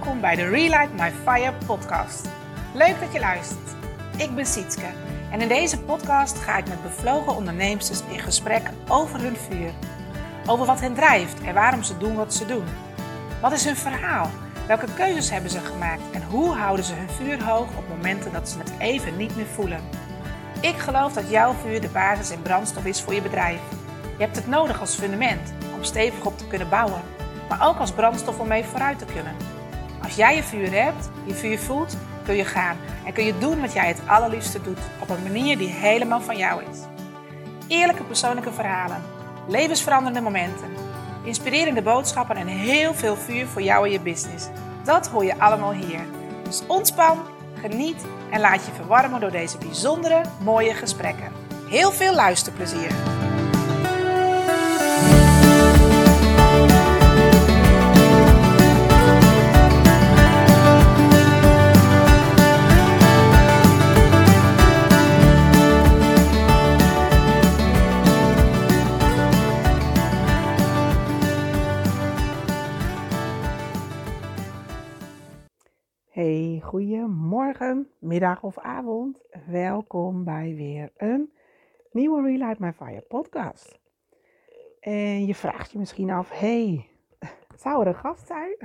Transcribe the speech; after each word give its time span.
Welkom 0.00 0.20
bij 0.20 0.36
de 0.36 0.48
Relight 0.48 0.92
My 0.92 1.12
Fire 1.24 1.52
podcast. 1.66 2.28
Leuk 2.74 3.00
dat 3.00 3.12
je 3.12 3.20
luistert. 3.20 3.70
Ik 4.16 4.34
ben 4.34 4.46
Sietske 4.46 4.86
en 5.30 5.40
in 5.40 5.48
deze 5.48 5.80
podcast 5.80 6.38
ga 6.38 6.56
ik 6.56 6.68
met 6.68 6.82
bevlogen 6.82 7.36
ondernemers 7.36 8.02
in 8.08 8.18
gesprek 8.18 8.62
over 8.88 9.20
hun 9.20 9.36
vuur. 9.36 9.70
Over 10.46 10.66
wat 10.66 10.80
hen 10.80 10.94
drijft 10.94 11.40
en 11.40 11.54
waarom 11.54 11.82
ze 11.82 11.98
doen 11.98 12.14
wat 12.14 12.34
ze 12.34 12.46
doen. 12.46 12.64
Wat 13.40 13.52
is 13.52 13.64
hun 13.64 13.76
verhaal? 13.76 14.30
Welke 14.66 14.86
keuzes 14.94 15.30
hebben 15.30 15.50
ze 15.50 15.60
gemaakt 15.60 16.10
en 16.12 16.22
hoe 16.22 16.54
houden 16.54 16.84
ze 16.84 16.94
hun 16.94 17.10
vuur 17.10 17.44
hoog 17.44 17.76
op 17.76 17.88
momenten 17.88 18.32
dat 18.32 18.48
ze 18.48 18.58
het 18.58 18.72
even 18.78 19.16
niet 19.16 19.36
meer 19.36 19.46
voelen? 19.54 19.80
Ik 20.60 20.78
geloof 20.78 21.12
dat 21.12 21.30
jouw 21.30 21.52
vuur 21.52 21.80
de 21.80 21.88
basis 21.88 22.30
en 22.30 22.42
brandstof 22.42 22.84
is 22.84 23.00
voor 23.00 23.14
je 23.14 23.22
bedrijf. 23.22 23.60
Je 24.16 24.24
hebt 24.24 24.36
het 24.36 24.46
nodig 24.46 24.80
als 24.80 24.94
fundament 24.94 25.52
om 25.74 25.84
stevig 25.84 26.24
op 26.24 26.38
te 26.38 26.46
kunnen 26.46 26.68
bouwen 26.68 27.00
maar 27.50 27.68
ook 27.68 27.78
als 27.78 27.92
brandstof 27.92 28.38
om 28.38 28.48
mee 28.48 28.64
vooruit 28.64 28.98
te 28.98 29.04
kunnen. 29.04 29.34
Als 30.10 30.18
jij 30.18 30.36
je 30.36 30.42
vuur 30.42 30.72
hebt, 30.72 31.10
je 31.24 31.34
vuur 31.34 31.58
voelt, 31.58 31.96
kun 32.24 32.36
je 32.36 32.44
gaan 32.44 32.76
en 33.06 33.12
kun 33.12 33.24
je 33.24 33.38
doen 33.38 33.60
wat 33.60 33.72
jij 33.72 33.88
het 33.88 34.00
allerliefste 34.06 34.62
doet 34.62 34.78
op 34.98 35.08
een 35.08 35.22
manier 35.22 35.58
die 35.58 35.68
helemaal 35.68 36.20
van 36.20 36.36
jou 36.36 36.62
is. 36.70 36.78
Eerlijke 37.68 38.04
persoonlijke 38.04 38.52
verhalen, 38.52 39.02
levensveranderende 39.48 40.20
momenten, 40.20 40.70
inspirerende 41.24 41.82
boodschappen 41.82 42.36
en 42.36 42.46
heel 42.46 42.94
veel 42.94 43.16
vuur 43.16 43.46
voor 43.46 43.62
jou 43.62 43.86
en 43.86 43.92
je 43.92 44.00
business. 44.00 44.48
Dat 44.84 45.08
hoor 45.08 45.24
je 45.24 45.38
allemaal 45.38 45.72
hier. 45.72 46.00
Dus 46.42 46.62
ontspan, 46.66 47.18
geniet 47.60 48.04
en 48.30 48.40
laat 48.40 48.66
je 48.66 48.72
verwarmen 48.72 49.20
door 49.20 49.30
deze 49.30 49.58
bijzondere, 49.58 50.22
mooie 50.40 50.74
gesprekken. 50.74 51.32
Heel 51.68 51.92
veel 51.92 52.14
luisterplezier! 52.14 53.29
Middag 78.10 78.42
of 78.42 78.58
avond. 78.58 79.18
Welkom 79.46 80.24
bij 80.24 80.54
weer 80.54 80.92
een 80.96 81.32
nieuwe 81.90 82.22
Relight 82.22 82.58
My 82.58 82.72
Fire 82.72 83.00
podcast. 83.00 83.80
En 84.80 85.26
je 85.26 85.34
vraagt 85.34 85.70
je 85.70 85.78
misschien 85.78 86.10
af, 86.10 86.30
hey, 86.30 86.90
zou 87.62 87.80
er 87.80 87.86
een 87.86 87.94
gast 87.94 88.26
zijn? 88.26 88.56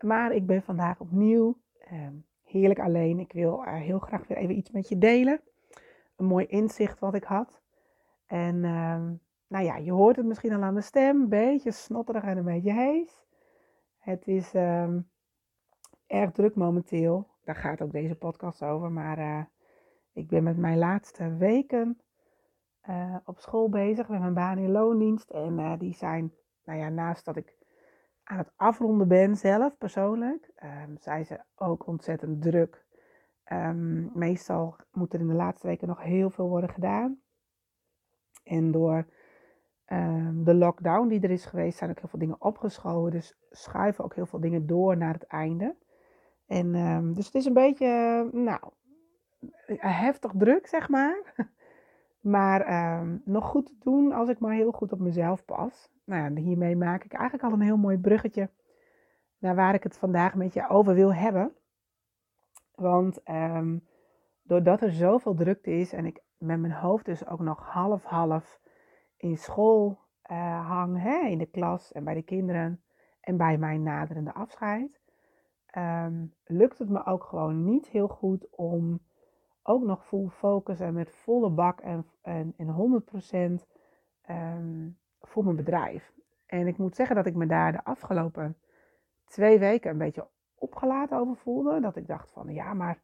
Maar 0.00 0.32
ik 0.32 0.46
ben 0.46 0.62
vandaag 0.62 1.00
opnieuw 1.00 1.58
eh, 1.78 2.08
heerlijk 2.44 2.80
alleen. 2.80 3.18
Ik 3.18 3.32
wil 3.32 3.64
uh, 3.64 3.74
heel 3.74 3.98
graag 3.98 4.26
weer 4.26 4.36
even 4.36 4.56
iets 4.56 4.70
met 4.70 4.88
je 4.88 4.98
delen. 4.98 5.40
Een 6.16 6.26
mooi 6.26 6.46
inzicht 6.46 6.98
wat 6.98 7.14
ik 7.14 7.24
had. 7.24 7.60
En 8.26 8.54
uh, 8.54 9.02
nou 9.46 9.64
ja, 9.64 9.76
je 9.76 9.92
hoort 9.92 10.16
het 10.16 10.26
misschien 10.26 10.52
al 10.52 10.62
aan 10.62 10.74
de 10.74 10.80
stem. 10.80 11.20
Een 11.20 11.28
beetje 11.28 11.72
snotterig 11.72 12.22
en 12.22 12.36
een 12.36 12.44
beetje 12.44 12.72
hees. 12.72 13.24
Het 13.98 14.26
is... 14.26 14.54
Ehm, 14.54 14.98
erg 16.08 16.32
druk 16.32 16.54
momenteel. 16.54 17.28
Daar 17.48 17.56
gaat 17.56 17.82
ook 17.82 17.92
deze 17.92 18.14
podcast 18.14 18.62
over. 18.62 18.92
Maar 18.92 19.18
uh, 19.18 19.42
ik 20.12 20.28
ben 20.28 20.42
met 20.42 20.56
mijn 20.56 20.78
laatste 20.78 21.36
weken 21.36 22.00
uh, 22.88 23.16
op 23.24 23.38
school 23.38 23.68
bezig 23.68 24.08
met 24.08 24.20
mijn 24.20 24.34
baan 24.34 24.58
in 24.58 24.70
loondienst. 24.70 25.30
En 25.30 25.58
uh, 25.58 25.78
die 25.78 25.94
zijn, 25.94 26.32
nou 26.64 26.78
ja, 26.78 26.88
naast 26.88 27.24
dat 27.24 27.36
ik 27.36 27.56
aan 28.22 28.38
het 28.38 28.52
afronden 28.56 29.08
ben 29.08 29.36
zelf 29.36 29.78
persoonlijk, 29.78 30.50
um, 30.62 30.96
zijn 30.98 31.26
ze 31.26 31.40
ook 31.54 31.86
ontzettend 31.86 32.42
druk. 32.42 32.84
Um, 33.52 34.10
meestal 34.14 34.76
moet 34.92 35.14
er 35.14 35.20
in 35.20 35.28
de 35.28 35.34
laatste 35.34 35.66
weken 35.66 35.88
nog 35.88 36.02
heel 36.02 36.30
veel 36.30 36.48
worden 36.48 36.70
gedaan. 36.70 37.20
En 38.42 38.70
door 38.70 39.06
um, 39.86 40.44
de 40.44 40.54
lockdown 40.54 41.08
die 41.08 41.20
er 41.20 41.30
is 41.30 41.44
geweest, 41.44 41.78
zijn 41.78 41.90
ook 41.90 41.98
heel 41.98 42.08
veel 42.08 42.18
dingen 42.18 42.40
opgeschoven. 42.40 43.10
Dus 43.10 43.38
schuiven 43.50 44.04
ook 44.04 44.14
heel 44.14 44.26
veel 44.26 44.40
dingen 44.40 44.66
door 44.66 44.96
naar 44.96 45.12
het 45.12 45.26
einde. 45.26 45.76
En 46.48 46.74
um, 46.74 47.14
dus 47.14 47.26
het 47.26 47.34
is 47.34 47.44
een 47.44 47.52
beetje, 47.52 47.88
nou, 48.32 48.60
heftig 49.76 50.32
druk, 50.34 50.66
zeg 50.66 50.88
maar. 50.88 51.22
Maar 52.20 52.98
um, 53.00 53.22
nog 53.24 53.44
goed 53.44 53.66
te 53.66 53.76
doen 53.78 54.12
als 54.12 54.28
ik 54.28 54.38
maar 54.38 54.54
heel 54.54 54.72
goed 54.72 54.92
op 54.92 54.98
mezelf 54.98 55.44
pas. 55.44 55.90
Nou 56.04 56.34
ja, 56.34 56.40
hiermee 56.40 56.76
maak 56.76 57.04
ik 57.04 57.12
eigenlijk 57.12 57.44
al 57.44 57.52
een 57.52 57.64
heel 57.64 57.76
mooi 57.76 57.98
bruggetje 57.98 58.50
naar 59.38 59.54
waar 59.54 59.74
ik 59.74 59.82
het 59.82 59.98
vandaag 59.98 60.34
met 60.34 60.52
je 60.52 60.68
over 60.68 60.94
wil 60.94 61.14
hebben. 61.14 61.52
Want 62.74 63.20
um, 63.30 63.84
doordat 64.42 64.82
er 64.82 64.92
zoveel 64.92 65.34
drukte 65.34 65.70
is 65.70 65.92
en 65.92 66.06
ik 66.06 66.22
met 66.38 66.60
mijn 66.60 66.72
hoofd 66.72 67.04
dus 67.04 67.26
ook 67.26 67.40
nog 67.40 67.66
half-half 67.66 68.60
in 69.16 69.36
school 69.36 69.98
uh, 70.30 70.68
hang, 70.68 71.02
hè, 71.02 71.18
in 71.18 71.38
de 71.38 71.46
klas 71.46 71.92
en 71.92 72.04
bij 72.04 72.14
de 72.14 72.22
kinderen 72.22 72.82
en 73.20 73.36
bij 73.36 73.58
mijn 73.58 73.82
naderende 73.82 74.34
afscheid, 74.34 75.00
um, 75.76 76.34
lukt 76.44 76.78
het 76.78 76.88
me 76.88 77.06
ook 77.06 77.24
gewoon 77.24 77.64
niet 77.64 77.88
heel 77.88 78.08
goed 78.08 78.46
om 78.50 79.00
ook 79.62 79.84
nog 79.84 80.06
full 80.06 80.28
focus 80.28 80.80
en 80.80 80.94
met 80.94 81.10
volle 81.10 81.50
bak 81.50 81.80
en, 81.80 82.06
en, 82.22 82.54
en 82.56 83.02
100% 83.32 83.32
um, 83.34 83.58
ehm, 84.22 84.88
voor 85.20 85.44
mijn 85.44 85.56
bedrijf. 85.56 86.12
En 86.46 86.66
ik 86.66 86.78
moet 86.78 86.96
zeggen 86.96 87.16
dat 87.16 87.26
ik 87.26 87.34
me 87.34 87.46
daar 87.46 87.72
de 87.72 87.84
afgelopen 87.84 88.56
twee 89.24 89.58
weken 89.58 89.90
een 89.90 89.98
beetje 89.98 90.28
opgelaten 90.54 91.18
over 91.18 91.36
voelde. 91.36 91.80
Dat 91.80 91.96
ik 91.96 92.06
dacht 92.06 92.30
van 92.30 92.52
ja, 92.52 92.74
maar 92.74 93.02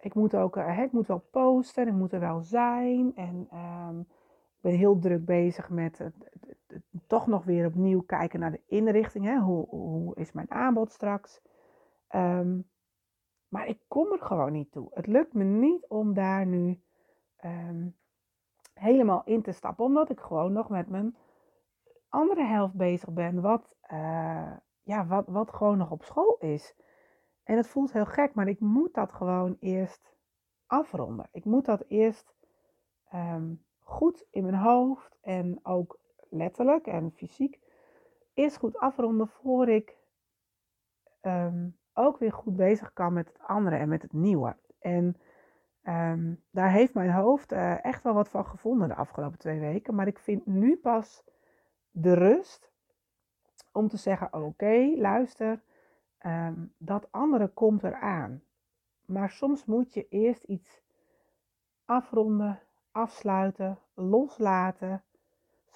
ik 0.00 0.14
moet 0.14 0.34
ook, 0.34 0.56
uh, 0.56 0.78
ik 0.78 0.92
moet 0.92 1.06
wel 1.06 1.28
posten, 1.30 1.86
ik 1.86 1.92
moet 1.92 2.12
er 2.12 2.20
wel 2.20 2.40
zijn. 2.40 3.12
En 3.14 3.48
um, 3.52 4.00
ik 4.58 4.60
ben 4.60 4.72
heel 4.72 4.98
druk 4.98 5.24
bezig 5.24 5.70
met 5.70 5.98
het, 5.98 6.14
toch 7.08 7.26
nog 7.26 7.44
weer 7.44 7.66
opnieuw 7.66 8.00
kijken 8.00 8.40
naar 8.40 8.50
de 8.50 8.62
inrichting. 8.66 9.24
Hè? 9.24 9.38
Hoe, 9.38 9.68
hoe 9.68 10.16
is 10.16 10.32
mijn 10.32 10.50
aanbod 10.50 10.92
straks? 10.92 11.40
Um, 12.10 12.70
maar 13.48 13.66
ik 13.66 13.80
kom 13.88 14.12
er 14.12 14.20
gewoon 14.20 14.52
niet 14.52 14.72
toe. 14.72 14.90
Het 14.94 15.06
lukt 15.06 15.32
me 15.32 15.44
niet 15.44 15.86
om 15.88 16.14
daar 16.14 16.46
nu 16.46 16.82
um, 17.44 17.96
helemaal 18.74 19.22
in 19.24 19.42
te 19.42 19.52
stappen, 19.52 19.84
omdat 19.84 20.10
ik 20.10 20.20
gewoon 20.20 20.52
nog 20.52 20.68
met 20.68 20.88
mijn 20.88 21.16
andere 22.08 22.44
helft 22.44 22.74
bezig 22.74 23.10
ben, 23.10 23.40
wat, 23.40 23.76
uh, 23.92 24.56
ja, 24.82 25.06
wat, 25.06 25.26
wat 25.26 25.52
gewoon 25.52 25.78
nog 25.78 25.90
op 25.90 26.02
school 26.02 26.36
is. 26.38 26.74
En 27.42 27.56
het 27.56 27.68
voelt 27.68 27.92
heel 27.92 28.06
gek, 28.06 28.34
maar 28.34 28.48
ik 28.48 28.60
moet 28.60 28.94
dat 28.94 29.12
gewoon 29.12 29.56
eerst 29.60 30.16
afronden. 30.66 31.28
Ik 31.32 31.44
moet 31.44 31.64
dat 31.64 31.84
eerst 31.86 32.34
um, 33.14 33.64
goed 33.78 34.26
in 34.30 34.42
mijn 34.42 34.54
hoofd 34.54 35.18
en 35.20 35.60
ook 35.62 35.98
letterlijk 36.30 36.86
en 36.86 37.12
fysiek 37.12 37.58
eerst 38.34 38.56
goed 38.56 38.78
afronden 38.78 39.28
voor 39.28 39.68
ik 39.68 39.96
um, 41.22 41.76
ook 41.92 42.18
weer 42.18 42.32
goed 42.32 42.56
bezig 42.56 42.92
kan 42.92 43.12
met 43.12 43.28
het 43.28 43.38
andere 43.42 43.76
en 43.76 43.88
met 43.88 44.02
het 44.02 44.12
nieuwe. 44.12 44.56
En 44.78 45.16
um, 45.82 46.42
daar 46.50 46.70
heeft 46.70 46.94
mijn 46.94 47.10
hoofd 47.10 47.52
uh, 47.52 47.84
echt 47.84 48.02
wel 48.02 48.14
wat 48.14 48.28
van 48.28 48.46
gevonden 48.46 48.88
de 48.88 48.94
afgelopen 48.94 49.38
twee 49.38 49.60
weken. 49.60 49.94
Maar 49.94 50.06
ik 50.06 50.18
vind 50.18 50.46
nu 50.46 50.76
pas 50.76 51.24
de 51.90 52.14
rust 52.14 52.70
om 53.72 53.88
te 53.88 53.96
zeggen: 53.96 54.32
oké, 54.32 54.92
luister, 54.96 55.62
um, 56.26 56.74
dat 56.78 57.08
andere 57.10 57.48
komt 57.48 57.82
eraan. 57.82 58.42
Maar 59.04 59.30
soms 59.30 59.64
moet 59.64 59.94
je 59.94 60.08
eerst 60.08 60.44
iets 60.44 60.82
afronden, 61.84 62.60
afsluiten, 62.92 63.78
loslaten, 63.94 65.04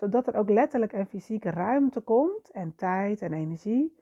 zodat 0.03 0.27
er 0.27 0.35
ook 0.35 0.49
letterlijk 0.49 0.93
en 0.93 1.07
fysieke 1.07 1.51
ruimte 1.51 2.01
komt 2.01 2.51
en 2.51 2.75
tijd 2.75 3.23
en 3.23 3.33
energie 3.33 3.97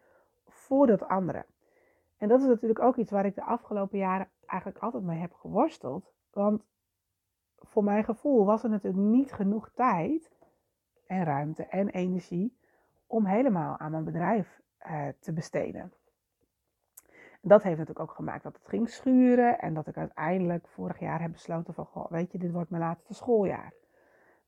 voor 0.46 0.86
dat 0.86 1.08
andere. 1.08 1.46
En 2.16 2.28
dat 2.28 2.40
is 2.40 2.46
natuurlijk 2.46 2.80
ook 2.80 2.96
iets 2.96 3.10
waar 3.10 3.26
ik 3.26 3.34
de 3.34 3.44
afgelopen 3.44 3.98
jaren 3.98 4.28
eigenlijk 4.46 4.82
altijd 4.82 5.02
mee 5.02 5.18
heb 5.18 5.32
geworsteld. 5.32 6.12
Want 6.30 6.62
voor 7.56 7.84
mijn 7.84 8.04
gevoel 8.04 8.44
was 8.44 8.62
er 8.62 8.70
natuurlijk 8.70 9.02
niet 9.02 9.32
genoeg 9.32 9.70
tijd 9.74 10.30
en 11.06 11.24
ruimte 11.24 11.66
en 11.66 11.88
energie 11.88 12.58
om 13.06 13.26
helemaal 13.26 13.78
aan 13.78 13.90
mijn 13.90 14.04
bedrijf 14.04 14.60
uh, 14.86 15.08
te 15.18 15.32
besteden. 15.32 15.92
Dat 17.40 17.62
heeft 17.62 17.78
natuurlijk 17.78 18.10
ook 18.10 18.16
gemaakt 18.16 18.42
dat 18.42 18.56
het 18.56 18.68
ging 18.68 18.88
schuren 18.88 19.58
en 19.58 19.74
dat 19.74 19.86
ik 19.86 19.96
uiteindelijk 19.96 20.68
vorig 20.68 20.98
jaar 20.98 21.20
heb 21.20 21.32
besloten 21.32 21.74
van, 21.74 21.86
goh, 21.86 22.10
weet 22.10 22.32
je, 22.32 22.38
dit 22.38 22.52
wordt 22.52 22.70
mijn 22.70 22.82
laatste 22.82 23.14
schooljaar. 23.14 23.72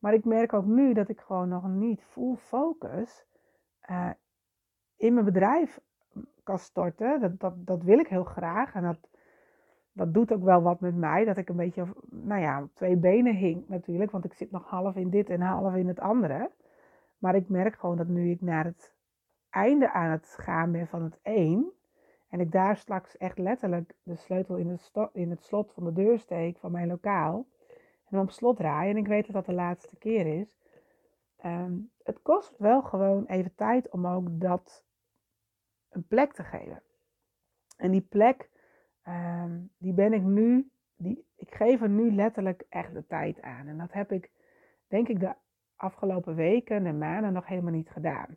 Maar 0.03 0.15
ik 0.15 0.25
merk 0.25 0.53
ook 0.53 0.65
nu 0.65 0.93
dat 0.93 1.09
ik 1.09 1.21
gewoon 1.21 1.49
nog 1.49 1.69
niet 1.69 2.03
full 2.03 2.35
focus 2.37 3.27
uh, 3.91 4.11
in 4.97 5.13
mijn 5.13 5.25
bedrijf 5.25 5.81
kan 6.43 6.59
storten. 6.59 7.21
Dat, 7.21 7.41
dat, 7.41 7.67
dat 7.67 7.83
wil 7.83 7.99
ik 7.99 8.09
heel 8.09 8.25
graag. 8.25 8.75
En 8.75 8.83
dat, 8.83 8.99
dat 9.93 10.15
doet 10.15 10.33
ook 10.33 10.43
wel 10.43 10.63
wat 10.63 10.81
met 10.81 10.97
mij. 10.97 11.25
Dat 11.25 11.37
ik 11.37 11.49
een 11.49 11.57
beetje, 11.57 11.87
nou 12.11 12.41
ja, 12.41 12.63
op 12.63 12.75
twee 12.75 12.97
benen 12.97 13.35
hing 13.35 13.69
natuurlijk. 13.69 14.11
Want 14.11 14.25
ik 14.25 14.33
zit 14.33 14.51
nog 14.51 14.69
half 14.69 14.97
in 14.97 15.11
dit 15.11 15.31
en 15.31 15.41
half 15.41 15.75
in 15.75 15.89
het 15.89 16.01
andere. 16.01 16.51
Maar 17.19 17.35
ik 17.35 17.49
merk 17.49 17.75
gewoon 17.75 17.97
dat 17.97 18.09
nu 18.09 18.31
ik 18.31 18.41
naar 18.41 18.65
het 18.65 18.95
einde 19.51 19.93
aan 19.93 20.11
het 20.11 20.35
gaan 20.39 20.73
ben 20.73 20.87
van 20.87 21.03
het 21.03 21.19
één. 21.23 21.73
En 22.29 22.41
ik 22.41 22.53
daar 22.53 22.77
straks 22.77 23.17
echt 23.17 23.39
letterlijk 23.39 23.95
de 24.03 24.17
sleutel 24.17 24.57
in 24.57 24.69
het, 24.69 24.93
in 25.13 25.31
het 25.31 25.45
slot 25.45 25.73
van 25.73 25.85
de 25.85 25.93
deur 25.93 26.19
steek 26.19 26.59
van 26.59 26.73
mijn 26.73 26.89
lokaal. 26.89 27.47
En 28.13 28.19
op 28.19 28.31
slot 28.31 28.57
draai. 28.57 28.91
En 28.91 28.97
ik 28.97 29.07
weet 29.07 29.25
dat 29.25 29.35
dat 29.35 29.47
de 29.47 29.53
laatste 29.53 29.97
keer 29.97 30.41
is. 30.41 30.57
Ehm, 31.37 31.73
het 32.03 32.23
kost 32.23 32.55
wel 32.59 32.83
gewoon 32.83 33.25
even 33.27 33.55
tijd 33.55 33.91
om 33.91 34.07
ook 34.07 34.27
dat 34.41 34.85
een 35.89 36.07
plek 36.07 36.33
te 36.33 36.45
geven. 36.45 36.83
En 37.77 37.91
die 37.91 38.01
plek, 38.01 38.51
ehm, 39.03 39.61
die 39.79 39.93
ben 39.93 40.13
ik 40.13 40.23
nu, 40.23 40.71
die, 40.97 41.27
ik 41.37 41.55
geef 41.55 41.83
er 41.83 41.89
nu 41.89 42.15
letterlijk 42.15 42.65
echt 42.69 42.95
de 42.95 43.07
tijd 43.07 43.43
aan. 43.43 43.67
En 43.67 43.79
dat 43.79 43.93
heb 43.93 44.13
ik, 44.13 44.31
denk 44.89 45.09
ik, 45.09 45.21
de 45.21 45.35
afgelopen 45.77 46.35
weken 46.35 46.87
en 46.87 46.99
maanden 46.99 47.33
nog 47.33 47.47
helemaal 47.47 47.73
niet 47.73 47.91
gedaan. 47.91 48.37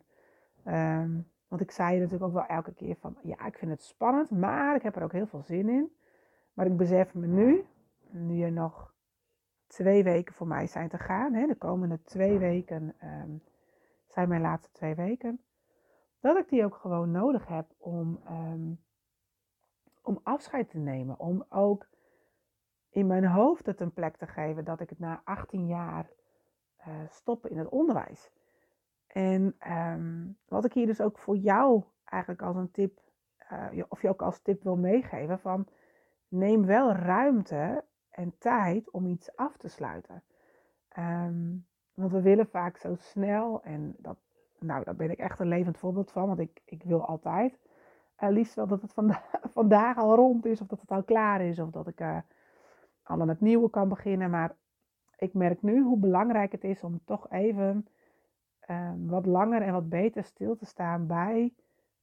Ehm, 0.64 1.20
want 1.48 1.60
ik 1.60 1.70
zei 1.70 1.96
natuurlijk 1.96 2.24
ook 2.24 2.32
wel 2.32 2.46
elke 2.46 2.74
keer 2.74 2.96
van, 3.00 3.16
ja, 3.22 3.46
ik 3.46 3.58
vind 3.58 3.70
het 3.70 3.82
spannend, 3.82 4.30
maar 4.30 4.76
ik 4.76 4.82
heb 4.82 4.96
er 4.96 5.02
ook 5.02 5.12
heel 5.12 5.26
veel 5.26 5.42
zin 5.42 5.68
in. 5.68 5.92
Maar 6.52 6.66
ik 6.66 6.76
besef 6.76 7.14
me 7.14 7.26
nu, 7.26 7.64
nu 8.10 8.42
er 8.42 8.52
nog 8.52 8.94
twee 9.66 10.04
weken 10.04 10.34
voor 10.34 10.46
mij 10.46 10.66
zijn 10.66 10.88
te 10.88 10.98
gaan, 10.98 11.34
hè, 11.34 11.46
de 11.46 11.54
komende 11.54 12.02
twee 12.02 12.38
weken 12.38 12.94
um, 13.02 13.42
zijn 14.06 14.28
mijn 14.28 14.40
laatste 14.40 14.72
twee 14.72 14.94
weken, 14.94 15.40
dat 16.20 16.36
ik 16.36 16.48
die 16.48 16.64
ook 16.64 16.76
gewoon 16.76 17.10
nodig 17.10 17.46
heb 17.46 17.66
om, 17.78 18.20
ehm, 18.24 18.72
om 20.02 20.20
afscheid 20.22 20.70
te 20.70 20.78
nemen. 20.78 21.18
Om 21.18 21.44
ook 21.48 21.86
in 22.90 23.06
mijn 23.06 23.26
hoofd 23.26 23.66
het 23.66 23.80
een 23.80 23.92
plek 23.92 24.16
te 24.16 24.26
geven 24.26 24.64
dat 24.64 24.80
ik 24.80 24.88
het 24.88 24.98
na 24.98 25.20
18 25.24 25.66
jaar 25.66 26.10
uh, 26.78 26.94
stop 27.08 27.46
in 27.46 27.58
het 27.58 27.68
onderwijs. 27.68 28.30
En 29.06 29.56
um, 29.72 30.38
wat 30.48 30.64
ik 30.64 30.72
hier 30.72 30.86
dus 30.86 31.00
ook 31.00 31.18
voor 31.18 31.36
jou 31.36 31.82
eigenlijk 32.04 32.42
als 32.42 32.56
een 32.56 32.70
tip, 32.70 33.00
uh, 33.52 33.84
of 33.88 34.02
je 34.02 34.08
ook 34.08 34.22
als 34.22 34.40
tip 34.40 34.62
wil 34.62 34.76
meegeven, 34.76 35.38
van 35.38 35.66
neem 36.28 36.66
wel 36.66 36.92
ruimte 36.92 37.84
en 38.16 38.38
tijd 38.38 38.90
om 38.90 39.06
iets 39.06 39.36
af 39.36 39.56
te 39.56 39.68
sluiten. 39.68 40.22
Um, 40.98 41.66
want 41.94 42.12
we 42.12 42.20
willen 42.20 42.46
vaak 42.46 42.76
zo 42.76 42.94
snel, 42.98 43.62
en 43.62 43.94
dat, 43.98 44.16
nou, 44.58 44.84
daar 44.84 44.96
ben 44.96 45.10
ik 45.10 45.18
echt 45.18 45.40
een 45.40 45.48
levend 45.48 45.78
voorbeeld 45.78 46.10
van, 46.10 46.26
want 46.26 46.38
ik, 46.38 46.62
ik 46.64 46.82
wil 46.82 47.06
altijd 47.06 47.58
uh, 48.20 48.30
liefst 48.30 48.54
wel 48.54 48.66
dat 48.66 48.82
het 48.82 48.92
vanda 48.92 49.22
vandaag 49.58 49.96
al 49.96 50.14
rond 50.14 50.46
is, 50.46 50.60
of 50.60 50.66
dat 50.66 50.80
het 50.80 50.90
al 50.90 51.02
klaar 51.02 51.40
is, 51.40 51.58
of 51.58 51.70
dat 51.70 51.86
ik 51.86 52.00
uh, 52.00 52.18
al 53.02 53.20
aan 53.20 53.28
het 53.28 53.40
nieuwe 53.40 53.70
kan 53.70 53.88
beginnen. 53.88 54.30
Maar 54.30 54.54
ik 55.16 55.34
merk 55.34 55.62
nu 55.62 55.82
hoe 55.82 55.98
belangrijk 55.98 56.52
het 56.52 56.64
is 56.64 56.82
om 56.82 57.00
toch 57.04 57.30
even 57.30 57.88
um, 58.70 59.08
wat 59.08 59.26
langer 59.26 59.62
en 59.62 59.72
wat 59.72 59.88
beter 59.88 60.24
stil 60.24 60.56
te 60.56 60.66
staan 60.66 61.06
bij 61.06 61.54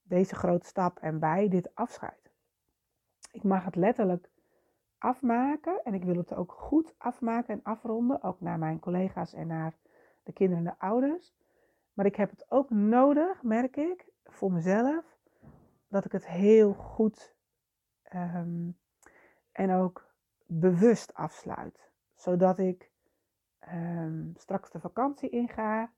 deze 0.04 0.36
grote 0.36 0.66
stap 0.66 1.00
en 1.00 1.20
bij 1.20 1.50
dit 1.50 1.76
afscheid. 1.76 2.32
Ik 3.32 3.44
mag 3.44 3.66
het 3.66 3.76
letterlijk 3.76 4.30
afmaken 5.04 5.84
en 5.84 5.94
ik 5.94 6.04
wil 6.04 6.16
het 6.16 6.34
ook 6.34 6.52
goed 6.52 6.96
afmaken 6.98 7.54
en 7.54 7.64
afronden, 7.64 8.24
ook 8.24 8.42
naar 8.42 8.60
mijn 8.60 8.80
collega's 8.80 9.34
en 9.34 9.48
naar 9.48 9.76
de 10.24 10.34
kinderen 10.34 10.66
en 10.66 10.72
de 10.72 10.86
ouders. 10.86 11.34
Maar 11.94 12.06
ik 12.06 12.16
heb 12.16 12.30
het 12.30 12.46
ook 12.50 12.70
nodig, 12.70 13.44
merk 13.44 13.78
ik, 13.78 14.06
voor 14.24 14.52
mezelf, 14.52 15.18
dat 15.88 16.06
ik 16.06 16.12
het 16.12 16.28
heel 16.28 16.74
goed 16.74 17.36
um, 18.14 18.78
en 19.52 19.72
ook 19.72 20.14
bewust 20.46 21.14
afsluit. 21.14 21.92
Zodat 22.16 22.60
ik 22.60 22.92
um, 23.74 24.34
straks 24.36 24.72
de 24.72 24.80
vakantie 24.80 25.30
inga 25.30 25.92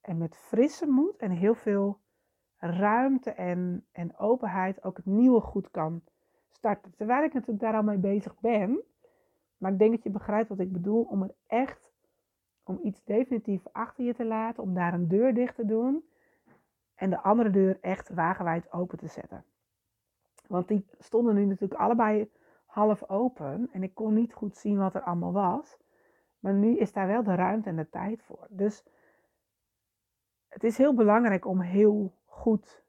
en 0.00 0.18
met 0.18 0.36
frisse 0.36 0.86
moed 0.86 1.16
en 1.16 1.30
heel 1.30 1.54
veel 1.54 2.00
ruimte 2.56 3.30
en, 3.30 3.86
en 3.92 4.16
openheid 4.16 4.84
ook 4.84 4.96
het 4.96 5.06
nieuwe 5.06 5.40
goed 5.40 5.70
kan 5.70 6.02
starten. 6.50 6.94
Terwijl 6.96 7.24
ik 7.24 7.32
natuurlijk 7.32 7.60
daar 7.60 7.74
al 7.74 7.82
mee 7.82 7.98
bezig 7.98 8.40
ben. 8.40 8.82
Maar 9.56 9.72
ik 9.72 9.78
denk 9.78 9.90
dat 9.90 10.02
je 10.02 10.10
begrijpt 10.10 10.48
wat 10.48 10.58
ik 10.58 10.72
bedoel 10.72 11.02
om 11.02 11.22
het 11.22 11.34
echt, 11.46 11.92
om 12.62 12.78
iets 12.82 13.04
definitief 13.04 13.66
achter 13.72 14.04
je 14.04 14.14
te 14.14 14.24
laten, 14.24 14.62
om 14.62 14.74
daar 14.74 14.94
een 14.94 15.08
deur 15.08 15.34
dicht 15.34 15.54
te 15.54 15.64
doen 15.64 16.04
en 16.94 17.10
de 17.10 17.20
andere 17.20 17.50
deur 17.50 17.78
echt 17.80 18.08
wagenwijd 18.08 18.72
open 18.72 18.98
te 18.98 19.06
zetten. 19.06 19.44
Want 20.46 20.68
die 20.68 20.86
stonden 20.98 21.34
nu 21.34 21.44
natuurlijk 21.44 21.80
allebei 21.80 22.30
half 22.66 23.08
open 23.08 23.68
en 23.72 23.82
ik 23.82 23.94
kon 23.94 24.14
niet 24.14 24.32
goed 24.32 24.56
zien 24.56 24.78
wat 24.78 24.94
er 24.94 25.02
allemaal 25.02 25.32
was. 25.32 25.78
Maar 26.38 26.54
nu 26.54 26.76
is 26.76 26.92
daar 26.92 27.06
wel 27.06 27.22
de 27.22 27.34
ruimte 27.34 27.68
en 27.68 27.76
de 27.76 27.88
tijd 27.88 28.22
voor. 28.22 28.46
Dus 28.50 28.84
het 30.48 30.64
is 30.64 30.78
heel 30.78 30.94
belangrijk 30.94 31.46
om 31.46 31.60
heel 31.60 32.12
goed 32.24 32.84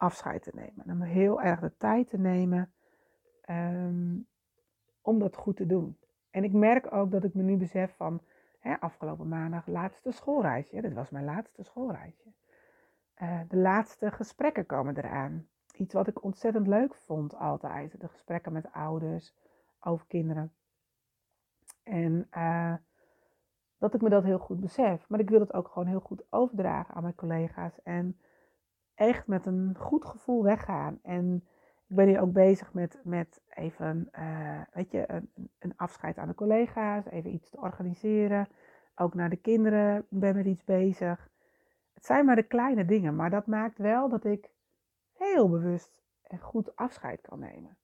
afscheid 0.00 0.42
te 0.42 0.50
nemen. 0.54 0.84
En 0.84 0.92
om 0.92 1.02
heel 1.02 1.42
erg 1.42 1.60
de 1.60 1.76
tijd 1.76 2.08
te 2.08 2.18
nemen 2.18 2.72
um, 3.50 4.26
om 5.00 5.18
dat 5.18 5.36
goed 5.36 5.56
te 5.56 5.66
doen. 5.66 5.98
En 6.30 6.44
ik 6.44 6.52
merk 6.52 6.92
ook 6.92 7.10
dat 7.10 7.24
ik 7.24 7.34
me 7.34 7.42
nu 7.42 7.56
besef 7.56 7.96
van 7.96 8.20
hè, 8.58 8.80
afgelopen 8.80 9.28
maandag 9.28 9.66
laatste 9.66 10.12
schoolreisje. 10.12 10.80
Dit 10.80 10.92
was 10.92 11.10
mijn 11.10 11.24
laatste 11.24 11.62
schoolreisje. 11.62 12.32
Uh, 13.22 13.40
de 13.48 13.56
laatste 13.56 14.10
gesprekken 14.10 14.66
komen 14.66 14.96
eraan. 14.96 15.48
Iets 15.76 15.94
wat 15.94 16.06
ik 16.06 16.24
ontzettend 16.24 16.66
leuk 16.66 16.94
vond 16.94 17.34
altijd. 17.36 18.00
De 18.00 18.08
gesprekken 18.08 18.52
met 18.52 18.72
ouders 18.72 19.34
over 19.80 20.06
kinderen. 20.06 20.52
En 21.82 22.28
uh, 22.36 22.74
dat 23.78 23.94
ik 23.94 24.00
me 24.00 24.08
dat 24.08 24.24
heel 24.24 24.38
goed 24.38 24.60
besef. 24.60 25.08
Maar 25.08 25.20
ik 25.20 25.30
wil 25.30 25.40
het 25.40 25.52
ook 25.52 25.68
gewoon 25.68 25.88
heel 25.88 26.00
goed 26.00 26.22
overdragen 26.30 26.94
aan 26.94 27.02
mijn 27.02 27.14
collega's. 27.14 27.82
En 27.82 28.18
echt 29.00 29.26
met 29.26 29.46
een 29.46 29.74
goed 29.78 30.04
gevoel 30.04 30.42
weggaan. 30.42 30.98
En 31.02 31.34
ik 31.88 31.96
ben 31.96 32.08
hier 32.08 32.20
ook 32.20 32.32
bezig 32.32 32.72
met, 32.72 33.00
met 33.04 33.40
even, 33.48 34.08
uh, 34.18 34.60
weet 34.72 34.90
je, 34.90 35.04
een, 35.06 35.30
een, 35.58 35.72
afscheid 35.76 36.18
aan 36.18 36.28
de 36.28 36.34
collega's. 36.34 37.06
Even 37.06 37.34
iets 37.34 37.50
te 37.50 37.60
organiseren. 37.60 38.48
Ook 38.94 39.14
naar 39.14 39.30
de 39.30 39.36
kinderen 39.36 40.06
ben 40.08 40.36
met 40.36 40.46
iets 40.46 40.64
bezig. 40.64 41.30
Het 41.94 42.06
zijn 42.06 42.24
maar 42.24 42.36
de 42.36 42.42
kleine 42.42 42.84
dingen. 42.84 43.16
Maar 43.16 43.30
dat 43.30 43.46
maakt 43.46 43.78
wel 43.78 44.08
dat 44.08 44.24
ik 44.24 44.50
heel 45.16 45.48
bewust 45.48 46.02
en 46.22 46.38
goed 46.38 46.76
afscheid 46.76 47.20
kan 47.20 47.38
nemen. 47.38 47.76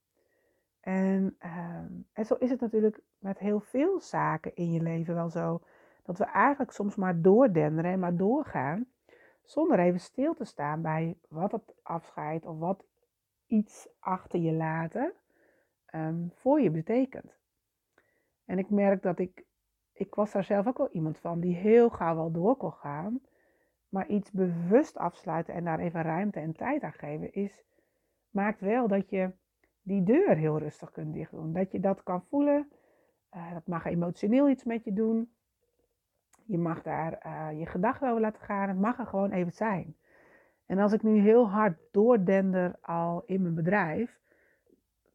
En, 0.81 1.37
uh, 1.45 1.79
en 2.13 2.25
zo 2.27 2.35
is 2.35 2.51
het 2.51 2.61
natuurlijk 2.61 3.01
met 3.19 3.39
heel 3.39 3.61
veel 3.61 4.01
zaken 4.01 4.55
in 4.55 4.73
je 4.73 4.83
leven 4.83 5.15
wel 5.15 5.31
zo 5.31 5.61
dat 6.03 6.19
we 6.19 6.25
eigenlijk 6.25 6.71
soms 6.71 6.97
maar 6.97 7.21
doordenderen 7.21 7.93
en 7.93 7.99
maar 7.99 8.17
doorgaan, 8.17 8.87
zonder 9.47 9.79
even 9.79 10.01
stil 10.01 10.35
te 10.35 10.45
staan 10.45 10.83
bij 10.83 11.17
wat 11.29 11.53
het 11.53 11.75
afscheid 11.83 12.47
of 12.47 12.59
wat 12.59 12.85
iets 13.47 13.89
achter 13.99 14.41
je 14.41 14.53
laten 14.53 15.13
um, 15.95 16.31
voor 16.35 16.61
je 16.61 16.71
betekent. 16.71 17.37
En 18.45 18.59
ik 18.59 18.71
merk 18.71 19.03
dat 19.03 19.19
ik, 19.19 19.45
ik 19.93 20.15
was 20.15 20.33
daar 20.33 20.45
zelf 20.45 20.67
ook 20.67 20.79
wel 20.79 20.91
iemand 20.91 21.19
van 21.19 21.41
die 21.41 21.55
heel 21.55 21.91
gauw 21.91 22.15
wel 22.15 22.33
door 22.33 22.57
kon 22.57 22.73
gaan, 22.73 23.21
maar 23.89 24.09
iets 24.09 24.31
bewust 24.31 24.97
afsluiten 24.97 25.55
en 25.55 25.65
daar 25.65 25.79
even 25.79 26.03
ruimte 26.03 26.41
en 26.41 26.53
tijd 26.53 26.83
aan 26.83 26.93
geven, 26.93 27.33
is, 27.33 27.65
maakt 28.31 28.61
wel 28.61 28.89
dat 28.89 29.11
je 29.11 29.33
die 29.83 30.03
deur 30.03 30.37
heel 30.37 30.59
rustig 30.59 30.91
kunt 30.91 31.15
dicht 31.15 31.31
doen. 31.31 31.53
Dat 31.53 31.73
je 31.73 31.81
dat 31.81 32.03
kan 32.03 32.25
voelen. 32.29 32.71
Uh, 33.35 33.53
dat 33.53 33.67
mag 33.67 33.85
emotioneel 33.85 34.49
iets 34.49 34.65
met 34.65 34.85
je 34.85 34.93
doen. 34.93 35.31
Je 36.47 36.59
mag 36.59 36.83
daar 36.83 37.27
uh, 37.27 37.59
je 37.59 37.67
gedachten 37.67 38.09
over 38.09 38.21
laten 38.21 38.43
gaan. 38.43 38.69
Het 38.69 38.79
mag 38.79 38.99
er 38.99 39.07
gewoon 39.07 39.31
even 39.31 39.53
zijn. 39.53 39.97
En 40.67 40.79
als 40.79 40.93
ik 40.93 41.03
nu 41.03 41.19
heel 41.19 41.51
hard 41.51 41.79
doordender 41.91 42.77
al 42.81 43.23
in 43.27 43.43
mijn 43.43 43.55
bedrijf, 43.55 44.19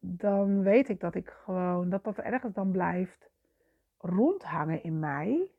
dan 0.00 0.62
weet 0.62 0.88
ik 0.88 1.00
dat 1.00 1.14
ik 1.14 1.28
gewoon, 1.28 1.88
dat 1.90 2.04
dat 2.04 2.18
ergens 2.18 2.54
dan 2.54 2.70
blijft 2.70 3.30
rondhangen 3.98 4.82
in 4.82 4.98
mij. 4.98 5.50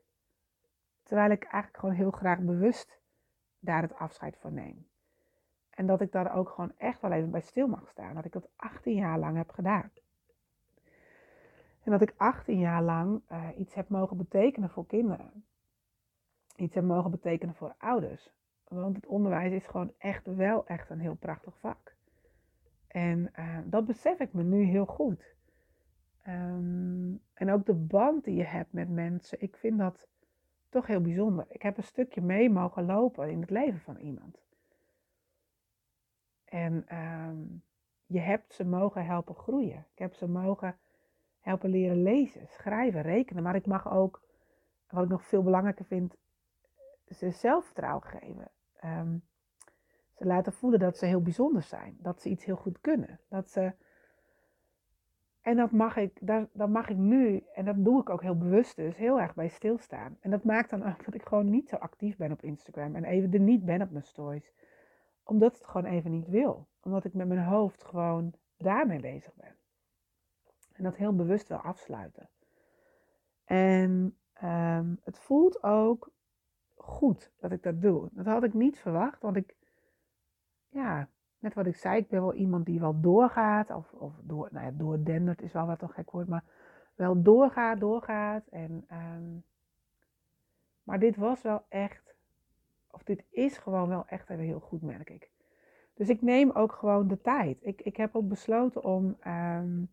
Terwijl 1.04 1.32
ik 1.32 1.44
eigenlijk 1.44 1.78
gewoon 1.78 1.96
heel 1.96 2.12
graag 2.12 2.40
bewust 2.40 3.00
daar 3.60 3.82
het 3.82 3.96
afscheid 3.96 4.38
van 4.38 4.54
neem. 4.54 4.88
En 5.70 5.86
dat 5.86 6.02
ik 6.02 6.12
daar 6.12 6.36
ook 6.36 6.50
gewoon 6.50 6.72
echt 6.78 7.02
wel 7.02 7.12
even 7.12 7.32
bij 7.32 7.42
stil 7.42 7.68
mag 7.68 7.90
staan. 7.90 8.16
Dat 8.16 8.26
ik 8.26 8.32
dat 8.32 8.50
18 8.56 8.96
jaar 8.96 9.20
lang 9.20 9.38
heb 9.38 9.50
gedaan. 9.50 9.92
En 11.84 11.92
dat 11.92 12.02
ik 12.02 12.14
18 12.18 12.60
jaar 12.60 12.84
lang 12.84 13.22
uh, 13.32 13.48
iets 13.58 13.74
heb 13.74 13.90
mogen 13.90 14.18
betekenen 14.18 14.70
voor 14.70 14.86
kinderen 14.86 15.46
iets 16.56 16.74
hebben 16.74 16.96
mogen 16.96 17.12
betekenen 17.12 17.56
voor 17.56 17.76
ouders. 17.78 18.32
Want 18.68 18.96
het 18.96 19.06
onderwijs 19.06 19.52
is 19.52 19.66
gewoon 19.66 19.94
echt 19.98 20.36
wel 20.36 20.66
echt 20.68 20.90
een 20.90 21.00
heel 21.00 21.16
prachtig 21.16 21.58
vak. 21.60 21.96
En 22.88 23.32
uh, 23.40 23.58
dat 23.66 23.86
besef 23.86 24.20
ik 24.20 24.34
me 24.34 24.44
nu 24.44 24.64
heel 24.64 24.86
goed. 24.86 25.36
Um, 26.28 27.22
en 27.34 27.52
ook 27.52 27.66
de 27.66 27.74
band 27.74 28.24
die 28.24 28.36
je 28.36 28.44
hebt 28.44 28.74
met 28.74 28.90
mensen, 28.90 29.42
ik 29.42 29.56
vind 29.56 29.78
dat 29.78 30.08
toch 30.70 30.88
heel 30.88 31.02
bijzonder. 31.02 31.46
Ik 31.50 31.62
heb 31.62 31.78
een 31.78 31.84
stukje 31.84 32.22
mee 32.22 32.50
mogen 32.50 32.86
lopen 32.86 33.30
in 33.30 33.42
het 33.42 33.50
leven 33.50 33.80
van 33.80 33.98
iemand. 33.98 34.42
En 36.46 36.98
um, 36.98 37.64
je 38.06 38.20
hebt 38.20 38.54
ze 38.54 38.66
mogen 38.66 39.06
helpen 39.06 39.36
groeien. 39.36 39.86
Ik 39.94 40.00
heb 40.00 40.14
ze 40.14 40.28
mogen 40.28 40.78
helpen 41.40 41.70
leren 41.70 42.04
lezen, 42.04 42.48
schrijven, 42.48 43.02
rekenen. 43.02 43.44
Maar 43.44 43.56
ik 43.56 43.66
mag 43.66 43.92
ook, 43.92 44.22
wat 44.90 45.04
ik 45.04 45.10
nog 45.10 45.26
veel 45.26 45.44
belangrijker 45.44 45.86
vind, 45.86 46.16
ze 47.14 47.32
zelfvertrouwen 47.32 48.04
geven. 48.04 48.52
Um, 48.84 49.24
Ze 50.14 50.26
laten 50.26 50.54
voelen 50.54 50.80
dat 50.80 50.98
ze 50.98 51.06
heel 51.06 51.22
bijzonder 51.22 51.64
zijn. 51.64 51.98
Dat 52.00 52.22
ze 52.22 52.30
iets 52.30 52.46
heel 52.46 52.56
goed 52.56 52.82
kunnen. 52.82 53.20
Dat 53.30 53.50
ze... 53.52 53.74
En 55.42 55.56
dat 55.56 55.72
mag 55.72 55.96
ik, 55.98 56.18
dat 56.54 56.70
mag 56.70 56.90
ik 56.90 56.98
nu, 56.98 57.44
en 57.54 57.66
dat 57.66 57.76
doe 57.78 58.02
ik 58.02 58.10
ook 58.10 58.22
heel 58.22 58.38
bewust 58.38 58.76
dus, 58.76 58.96
heel 58.96 59.20
erg 59.20 59.34
bij 59.34 59.48
stilstaan. 59.48 60.18
En 60.20 60.32
dat 60.32 60.44
maakt 60.44 60.70
dan 60.70 60.84
ook 60.84 61.06
dat 61.06 61.14
ik 61.14 61.26
gewoon 61.26 61.50
niet 61.50 61.70
zo 61.70 61.76
actief 61.76 62.18
ben 62.18 62.32
op 62.32 62.44
Instagram 62.44 62.96
en 62.96 63.04
even 63.04 63.34
er 63.34 63.40
niet 63.40 63.66
ben 63.66 63.82
op 63.82 63.92
mijn 63.92 64.04
stories. 64.04 64.54
Omdat 65.24 65.58
het 65.58 65.66
gewoon 65.66 65.92
even 65.92 66.12
niet 66.12 66.28
wil. 66.28 66.68
Omdat 66.82 67.06
ik 67.06 67.14
met 67.14 67.28
mijn 67.28 67.44
hoofd 67.44 67.84
gewoon 67.84 68.34
daarmee 68.58 69.00
bezig 69.00 69.36
ben. 69.36 69.56
En 70.74 70.84
dat 70.84 70.96
heel 70.96 71.16
bewust 71.16 71.48
wil 71.48 71.58
afsluiten. 71.58 72.30
En 73.46 74.18
um, 74.44 75.00
het 75.04 75.20
voelt 75.20 75.64
ook 75.64 76.12
goed 76.84 77.32
dat 77.40 77.52
ik 77.52 77.64
dat 77.64 77.82
doe. 77.82 78.10
Dat 78.12 78.26
had 78.26 78.44
ik 78.44 78.54
niet 78.54 78.80
verwacht, 78.80 79.22
want 79.22 79.36
ik, 79.36 79.56
ja, 80.70 81.08
net 81.40 81.54
wat 81.54 81.66
ik 81.66 81.76
zei, 81.76 81.98
ik 81.98 82.08
ben 82.08 82.22
wel 82.22 82.34
iemand 82.34 82.66
die 82.66 82.80
wel 82.80 83.00
doorgaat, 83.02 83.70
of, 83.70 83.94
of 83.94 84.14
door, 84.22 84.50
nou 84.52 84.66
ja, 84.66 84.72
doordendert 84.72 85.42
is 85.42 85.52
wel 85.52 85.66
wat 85.66 85.82
een 85.82 85.90
gek 85.90 86.12
woord, 86.12 86.28
maar 86.28 86.44
wel 86.96 87.22
doorgaat, 87.22 87.80
doorgaat. 87.80 88.48
En, 88.48 88.86
um, 88.92 89.44
maar 90.84 91.00
dit 91.00 91.16
was 91.16 91.42
wel 91.42 91.66
echt, 91.70 92.16
of 92.92 93.04
dit 93.04 93.24
is 93.30 93.58
gewoon 93.58 93.90
wel 93.90 94.04
echt 94.08 94.30
even 94.30 94.44
heel 94.44 94.60
goed, 94.60 94.82
merk 94.82 95.10
ik. 95.10 95.30
Dus 95.94 96.10
ik 96.10 96.22
neem 96.22 96.52
ook 96.52 96.72
gewoon 96.72 97.08
de 97.08 97.22
tijd. 97.22 97.58
Ik, 97.62 97.82
ik 97.82 97.98
heb 97.98 98.16
ook 98.16 98.28
besloten 98.28 98.84
om 98.84 99.18
um, 99.28 99.90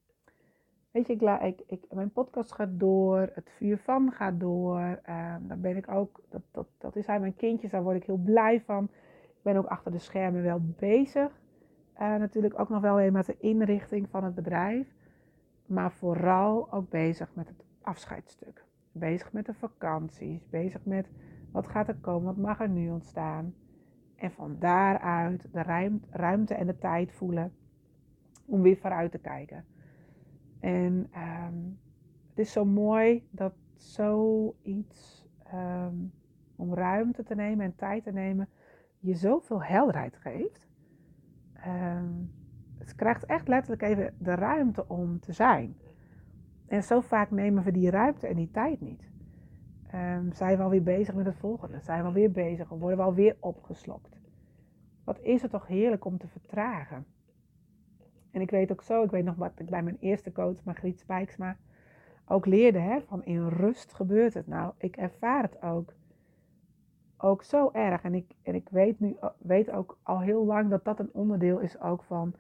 Weet 0.91 1.07
je, 1.07 1.39
ik, 1.43 1.63
ik, 1.67 1.85
mijn 1.93 2.11
podcast 2.11 2.53
gaat 2.53 2.81
door, 2.81 3.31
het 3.35 3.51
vuur 3.57 3.79
van 3.79 4.13
gaat 4.13 4.41
door. 4.41 4.81
Uh, 4.81 5.35
daar 5.41 5.59
ben 5.59 5.77
ik 5.77 5.91
ook, 5.91 6.21
dat, 6.29 6.43
dat, 6.51 6.67
dat 6.79 6.97
is 6.97 7.07
hij 7.07 7.21
mijn 7.21 7.37
kindjes, 7.37 7.71
daar 7.71 7.83
word 7.83 7.97
ik 7.97 8.05
heel 8.05 8.17
blij 8.17 8.61
van. 8.61 8.85
Ik 9.23 9.43
ben 9.43 9.57
ook 9.57 9.67
achter 9.67 9.93
de 9.93 9.99
schermen 9.99 10.43
wel 10.43 10.61
bezig. 10.79 11.41
Uh, 12.01 12.17
natuurlijk 12.17 12.61
ook 12.61 12.69
nog 12.69 12.81
wel 12.81 12.97
weer 12.97 13.13
met 13.13 13.27
de 13.27 13.37
inrichting 13.39 14.09
van 14.09 14.25
het 14.25 14.35
bedrijf. 14.35 14.95
Maar 15.67 15.93
vooral 15.93 16.73
ook 16.73 16.91
bezig 16.91 17.35
met 17.35 17.49
het 17.49 17.65
afscheidstuk. 17.83 18.65
Bezig 18.93 19.33
met 19.33 19.47
de 19.47 19.55
vakanties, 19.55 20.49
bezig 20.49 20.85
met 20.85 21.11
wat 21.53 21.67
gaat 21.67 21.89
er 21.89 21.97
komen, 21.97 22.25
wat 22.25 22.45
mag 22.45 22.61
er 22.61 22.69
nu 22.69 22.91
ontstaan. 22.91 23.55
En 24.17 24.31
van 24.31 24.57
daaruit 24.59 25.53
de 25.53 25.63
ruimte 26.11 26.55
en 26.55 26.67
de 26.67 26.79
tijd 26.79 27.13
voelen 27.13 27.53
om 28.47 28.63
weer 28.63 28.77
vooruit 28.77 29.11
te 29.11 29.19
kijken. 29.19 29.65
En 30.61 31.09
ehm, 31.11 31.55
het 32.29 32.39
is 32.39 32.53
zo 32.53 32.65
mooi 32.65 33.27
dat 33.31 33.53
zoiets, 33.75 35.29
um, 35.55 36.13
om 36.57 36.75
ruimte 36.75 37.23
te 37.23 37.35
nemen 37.35 37.65
en 37.65 37.75
tijd 37.77 38.05
te 38.05 38.13
nemen, 38.13 38.49
je 38.99 39.15
zoveel 39.15 39.63
helderheid 39.63 40.17
geeft. 40.17 40.69
Um, 41.67 42.33
het 42.79 42.95
krijgt 42.95 43.25
echt 43.25 43.49
letterlijk 43.49 43.83
even 43.83 44.15
de 44.19 44.35
ruimte 44.35 44.89
om 44.89 45.21
te 45.21 45.33
zijn. 45.33 45.77
En 46.67 46.83
zo 46.83 47.01
vaak 47.01 47.31
nemen 47.31 47.63
we 47.63 47.73
die 47.73 47.91
ruimte 47.91 48.27
en 48.27 48.37
die 48.37 48.51
tijd 48.51 48.81
niet. 48.81 49.11
zijn 50.33 50.57
we 50.57 50.63
alweer 50.63 50.83
bezig 50.83 51.15
met 51.15 51.27
het 51.27 51.37
volgende? 51.37 51.81
Zijn 51.81 52.01
we 52.01 52.07
alweer 52.07 52.31
bezig? 52.31 52.69
Worden 52.69 52.99
we 52.99 53.05
alweer 53.05 53.37
opgeslokt? 53.41 54.19
Wat 55.05 55.21
is 55.21 55.43
het 55.43 55.51
toch 55.51 55.67
heerlijk 55.67 56.05
om 56.05 56.19
te 56.19 56.29
vertragen? 56.29 57.07
En 58.31 58.41
ik 58.41 58.51
weet 58.51 58.73
ook 58.73 58.83
zo, 58.83 59.03
ik 59.03 59.11
weet 59.11 59.25
nog 59.25 59.37
wat 59.37 59.53
ik 59.57 59.71
bij 59.71 59.83
mijn 59.83 59.97
eerste 60.01 60.33
coach, 60.33 60.65
Margriet 60.65 61.01
Spijksma, 61.01 61.57
ook 62.27 62.47
leerde. 62.47 62.79
Hè, 62.79 63.01
van 63.01 63.25
in 63.25 63.49
rust 63.49 63.95
gebeurt 63.95 64.35
het. 64.35 64.47
Nou, 64.47 64.73
ik 64.77 64.97
ervaar 64.97 65.43
het 65.43 65.63
ook, 65.63 65.93
ook 67.17 67.43
zo 67.43 67.71
erg. 67.73 68.03
En 68.03 68.15
ik, 68.15 68.35
en 68.43 68.55
ik 68.55 68.69
weet 68.69 69.01
nu 69.01 69.17
weet 69.39 69.71
ook 69.71 69.99
al 70.03 70.21
heel 70.21 70.45
lang 70.45 70.71
dat 70.71 70.85
dat 70.85 70.99
een 70.99 71.11
onderdeel 71.13 71.59
is 71.59 71.81
ook 71.81 72.03
van... 72.03 72.35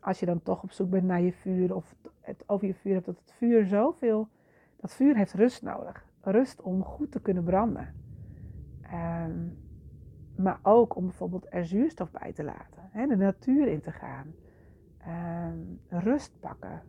Als 0.00 0.20
je 0.20 0.26
dan 0.26 0.42
toch 0.42 0.62
op 0.62 0.70
zoek 0.70 0.90
bent 0.90 1.04
naar 1.04 1.20
je 1.20 1.32
vuur 1.32 1.74
of 1.74 1.94
het 2.20 2.44
over 2.46 2.66
je 2.66 2.74
vuur 2.74 2.94
hebt, 2.94 3.06
dat 3.06 3.18
het 3.18 3.32
vuur 3.32 3.66
zoveel... 3.66 4.28
Dat 4.76 4.94
vuur 4.94 5.16
heeft 5.16 5.34
rust 5.34 5.62
nodig. 5.62 6.06
Rust 6.20 6.62
om 6.62 6.84
goed 6.84 7.12
te 7.12 7.20
kunnen 7.20 7.44
branden. 7.44 7.94
Ehm, 8.82 9.48
maar 10.36 10.58
ook 10.62 10.96
om 10.96 11.04
bijvoorbeeld 11.04 11.46
er 11.50 11.66
zuurstof 11.66 12.10
bij 12.10 12.32
te 12.32 12.44
laten. 12.44 12.88
Hè, 12.90 13.06
de 13.06 13.16
natuur 13.16 13.68
in 13.68 13.80
te 13.80 13.92
gaan. 13.92 14.34
Ehm, 15.06 15.58
rust 15.88 16.40
pakken, 16.40 16.82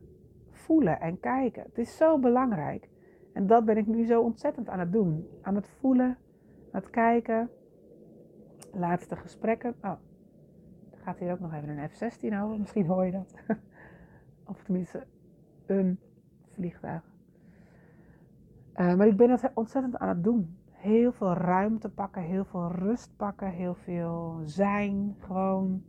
voelen 0.51 0.99
en 0.99 1.19
kijken. 1.19 1.63
Het 1.63 1.77
is 1.77 1.97
zo 1.97 2.19
belangrijk. 2.19 2.89
En 3.33 3.47
dat 3.47 3.65
ben 3.65 3.77
ik 3.77 3.87
nu 3.87 4.05
zo 4.05 4.21
ontzettend 4.21 4.69
aan 4.69 4.79
het 4.79 4.91
doen. 4.91 5.27
Aan 5.41 5.55
het 5.55 5.67
voelen, 5.67 6.17
aan 6.71 6.81
het 6.81 6.89
kijken. 6.89 7.49
Laatste 8.73 9.15
gesprekken. 9.15 9.75
Oh, 9.81 9.91
er 10.91 10.97
gaat 10.97 11.19
hier 11.19 11.31
ook 11.31 11.39
nog 11.39 11.53
even 11.53 11.69
een 11.69 11.89
F-16 11.89 12.33
over. 12.41 12.59
Misschien 12.59 12.85
hoor 12.85 13.05
je 13.05 13.11
dat. 13.11 13.33
of 14.51 14.63
tenminste, 14.63 15.05
een 15.65 15.99
vliegtuig. 16.51 17.03
Uh, 18.75 18.95
maar 18.95 19.07
ik 19.07 19.17
ben 19.17 19.27
dat 19.27 19.51
ontzettend 19.53 19.97
aan 19.97 20.09
het 20.09 20.23
doen. 20.23 20.57
Heel 20.71 21.11
veel 21.11 21.33
ruimte 21.33 21.89
pakken, 21.89 22.21
heel 22.21 22.45
veel 22.45 22.71
rust 22.71 23.15
pakken, 23.15 23.49
heel 23.49 23.75
veel 23.75 24.41
zijn. 24.43 25.15
Gewoon, 25.19 25.83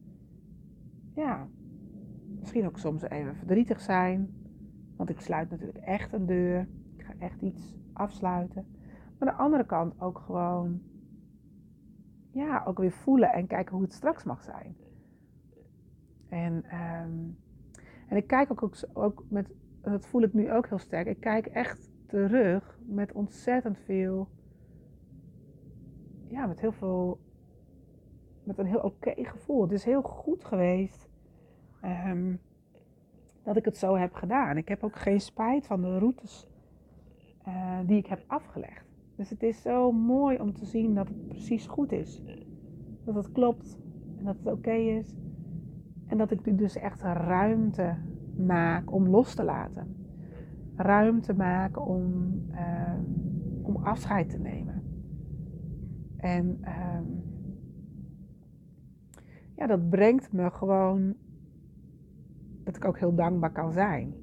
ja, 1.14 1.48
Misschien 2.38 2.66
ook 2.66 2.78
soms 2.78 3.02
even 3.02 3.36
verdrietig 3.36 3.80
zijn. 3.80 4.34
Want 4.96 5.10
ik 5.10 5.20
sluit 5.20 5.50
natuurlijk 5.50 5.84
echt 5.84 6.12
een 6.12 6.26
deur. 6.26 6.68
Ik 6.96 7.04
ga 7.04 7.12
echt 7.18 7.42
iets 7.42 7.76
afsluiten. 7.92 8.66
Maar 9.18 9.28
aan 9.28 9.36
de 9.36 9.42
andere 9.42 9.66
kant 9.66 10.00
ook 10.00 10.18
gewoon, 10.18 10.82
ja, 12.32 12.64
ook 12.64 12.78
weer 12.78 12.92
voelen 12.92 13.32
en 13.32 13.46
kijken 13.46 13.74
hoe 13.74 13.82
het 13.82 13.92
straks 13.92 14.24
mag 14.24 14.42
zijn. 14.42 14.76
En, 16.28 16.52
um, 16.54 17.38
en 18.08 18.16
ik 18.16 18.26
kijk 18.26 18.50
ook, 18.50 18.70
ook 18.92 19.24
met, 19.28 19.54
dat 19.80 20.06
voel 20.06 20.22
ik 20.22 20.32
nu 20.32 20.52
ook 20.52 20.68
heel 20.68 20.78
sterk. 20.78 21.06
Ik 21.06 21.20
kijk 21.20 21.46
echt 21.46 21.90
terug 22.06 22.78
met 22.86 23.12
ontzettend 23.12 23.78
veel, 23.78 24.28
ja, 26.26 26.46
met 26.46 26.60
heel 26.60 26.72
veel, 26.72 27.20
met 28.44 28.58
een 28.58 28.66
heel 28.66 28.80
oké 28.80 29.12
gevoel. 29.16 29.62
Het 29.62 29.72
is 29.72 29.84
heel 29.84 30.02
goed 30.02 30.44
geweest 30.44 31.07
Ehm, 31.80 32.34
dat 33.42 33.56
ik 33.56 33.64
het 33.64 33.76
zo 33.76 33.96
heb 33.96 34.14
gedaan. 34.14 34.56
Ik 34.56 34.68
heb 34.68 34.84
ook 34.84 34.96
geen 34.96 35.20
spijt 35.20 35.66
van 35.66 35.80
de 35.80 35.98
routes 35.98 36.48
uh, 37.48 37.78
die 37.86 37.98
ik 37.98 38.06
heb 38.06 38.24
afgelegd. 38.26 38.86
Dus 39.16 39.30
het 39.30 39.42
is 39.42 39.62
zo 39.62 39.92
mooi 39.92 40.38
om 40.38 40.52
te 40.52 40.64
zien 40.64 40.94
dat 40.94 41.08
het 41.08 41.26
precies 41.26 41.66
goed 41.66 41.92
is. 41.92 42.22
Dat 43.04 43.14
het 43.14 43.32
klopt 43.32 43.78
en 44.18 44.24
dat 44.24 44.36
het 44.38 44.46
oké 44.46 44.72
is. 44.72 45.14
En 46.06 46.18
dat 46.18 46.30
ik 46.30 46.44
nu 46.44 46.54
dus 46.54 46.76
echt 46.76 47.02
ruimte 47.02 47.96
maak 48.36 48.92
om 48.92 49.08
los 49.08 49.34
te 49.34 49.44
laten. 49.44 49.96
Ruimte 50.76 51.34
maken 51.34 51.86
om, 51.86 52.32
uh, 52.50 52.98
om 53.62 53.76
afscheid 53.76 54.30
te 54.30 54.38
nemen. 54.38 54.82
En 56.16 56.58
uh, 56.60 57.00
ja, 59.54 59.66
dat 59.66 59.88
brengt 59.88 60.32
me 60.32 60.50
gewoon 60.50 61.14
dat 62.68 62.76
ik 62.76 62.84
ook 62.84 62.98
heel 62.98 63.14
dankbaar 63.14 63.52
kan 63.52 63.72
zijn. 63.72 64.14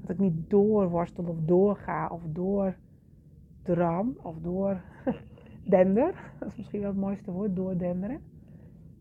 Dat 0.00 0.10
ik 0.10 0.18
niet 0.18 0.50
doorworstel 0.50 1.24
of 1.24 1.36
doorga 1.40 2.08
of 2.08 2.22
doordram 2.26 4.16
of 4.22 4.38
doordender. 4.38 6.14
Dat 6.38 6.48
is 6.48 6.56
misschien 6.56 6.80
wel 6.80 6.90
het 6.90 6.98
mooiste 6.98 7.32
woord, 7.32 7.56
doordenderen. 7.56 8.20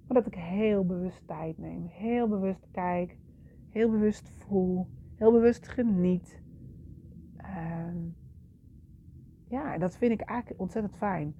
Maar 0.07 0.17
dat 0.17 0.27
ik 0.27 0.35
heel 0.35 0.85
bewust 0.85 1.27
tijd 1.27 1.57
neem, 1.57 1.85
heel 1.85 2.27
bewust 2.27 2.67
kijk, 2.71 3.17
heel 3.69 3.89
bewust 3.89 4.29
voel, 4.29 4.87
heel 5.15 5.31
bewust 5.31 5.67
geniet. 5.67 6.41
Uh, 7.37 7.95
ja, 9.47 9.73
en 9.73 9.79
dat 9.79 9.97
vind 9.97 10.11
ik 10.11 10.21
eigenlijk 10.21 10.61
ontzettend 10.61 10.95
fijn. 10.95 11.35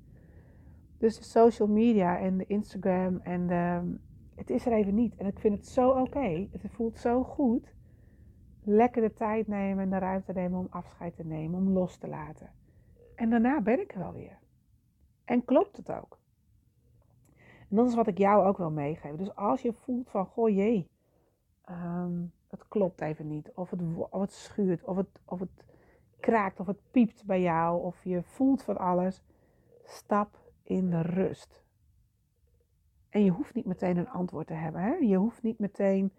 Dus 0.97 1.17
de 1.17 1.23
social 1.23 1.67
media 1.67 2.19
en 2.19 2.37
de 2.37 2.45
Instagram 2.47 3.19
en 3.19 3.47
de 3.47 3.95
het 4.41 4.49
is 4.49 4.65
er 4.65 4.73
even 4.73 4.95
niet. 4.95 5.15
En 5.15 5.25
ik 5.25 5.39
vind 5.39 5.57
het 5.57 5.67
zo 5.67 5.89
oké. 5.89 6.47
Het 6.51 6.61
voelt 6.71 6.97
zo 6.97 7.23
goed. 7.23 7.73
Lekker 8.63 9.01
de 9.01 9.13
tijd 9.13 9.47
nemen 9.47 9.83
en 9.83 9.89
de 9.89 9.97
ruimte 9.97 10.33
nemen 10.33 10.59
om 10.59 10.67
afscheid 10.69 11.15
te 11.15 11.25
nemen, 11.25 11.59
om 11.59 11.69
los 11.69 11.97
te 11.97 12.07
laten. 12.07 12.51
En 13.15 13.29
daarna 13.29 13.61
ben 13.61 13.79
ik 13.79 13.93
er 13.93 13.99
wel 13.99 14.13
weer. 14.13 14.37
En 15.25 15.45
klopt 15.45 15.77
het 15.77 15.91
ook? 15.91 16.17
En 17.69 17.75
dat 17.75 17.87
is 17.87 17.95
wat 17.95 18.07
ik 18.07 18.17
jou 18.17 18.45
ook 18.45 18.57
wil 18.57 18.71
meegeven. 18.71 19.17
Dus 19.17 19.35
als 19.35 19.61
je 19.61 19.73
voelt 19.73 20.09
van, 20.09 20.25
goh 20.25 20.49
jee, 20.49 20.89
ehm, 21.65 22.25
het 22.47 22.67
klopt 22.67 23.01
even 23.01 23.27
niet. 23.27 23.51
Of 23.55 23.69
het, 24.11 24.31
schuurt, 24.31 24.83
of 24.83 24.95
het, 24.95 25.19
of 25.25 25.39
het 25.39 25.65
kraakt, 26.19 26.59
of 26.59 26.67
het 26.67 26.79
piept 26.91 27.25
bij 27.25 27.41
jou. 27.41 27.83
Of 27.83 28.03
je 28.03 28.23
voelt 28.23 28.63
van 28.63 28.77
alles. 28.77 29.23
Stap 29.83 30.39
in 30.63 30.89
de 30.89 31.01
rust. 31.01 31.60
En 33.11 33.23
je 33.23 33.31
hoeft 33.31 33.53
niet 33.53 33.65
meteen 33.65 33.97
een 33.97 34.09
antwoord 34.09 34.47
te 34.47 34.53
hebben. 34.53 34.81
Hè? 34.81 34.93
Je 34.93 35.15
hoeft 35.15 35.43
niet 35.43 35.59
meteen 35.59 36.13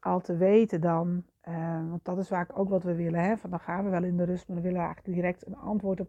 al 0.00 0.20
te 0.20 0.36
weten 0.36 0.80
dan. 0.80 1.24
Uh, 1.48 1.88
want 1.88 2.04
dat 2.04 2.18
is 2.18 2.28
vaak 2.28 2.58
ook 2.58 2.68
wat 2.68 2.82
we 2.82 2.94
willen. 2.94 3.20
Hè? 3.20 3.36
Van 3.36 3.50
dan 3.50 3.60
gaan 3.60 3.84
we 3.84 3.90
wel 3.90 4.04
in 4.04 4.16
de 4.16 4.24
rust, 4.24 4.48
maar 4.48 4.56
dan 4.56 4.64
willen 4.64 4.80
we 4.80 4.86
eigenlijk 4.86 5.16
direct 5.16 5.46
een 5.46 5.56
antwoord 5.56 6.00
op, 6.00 6.08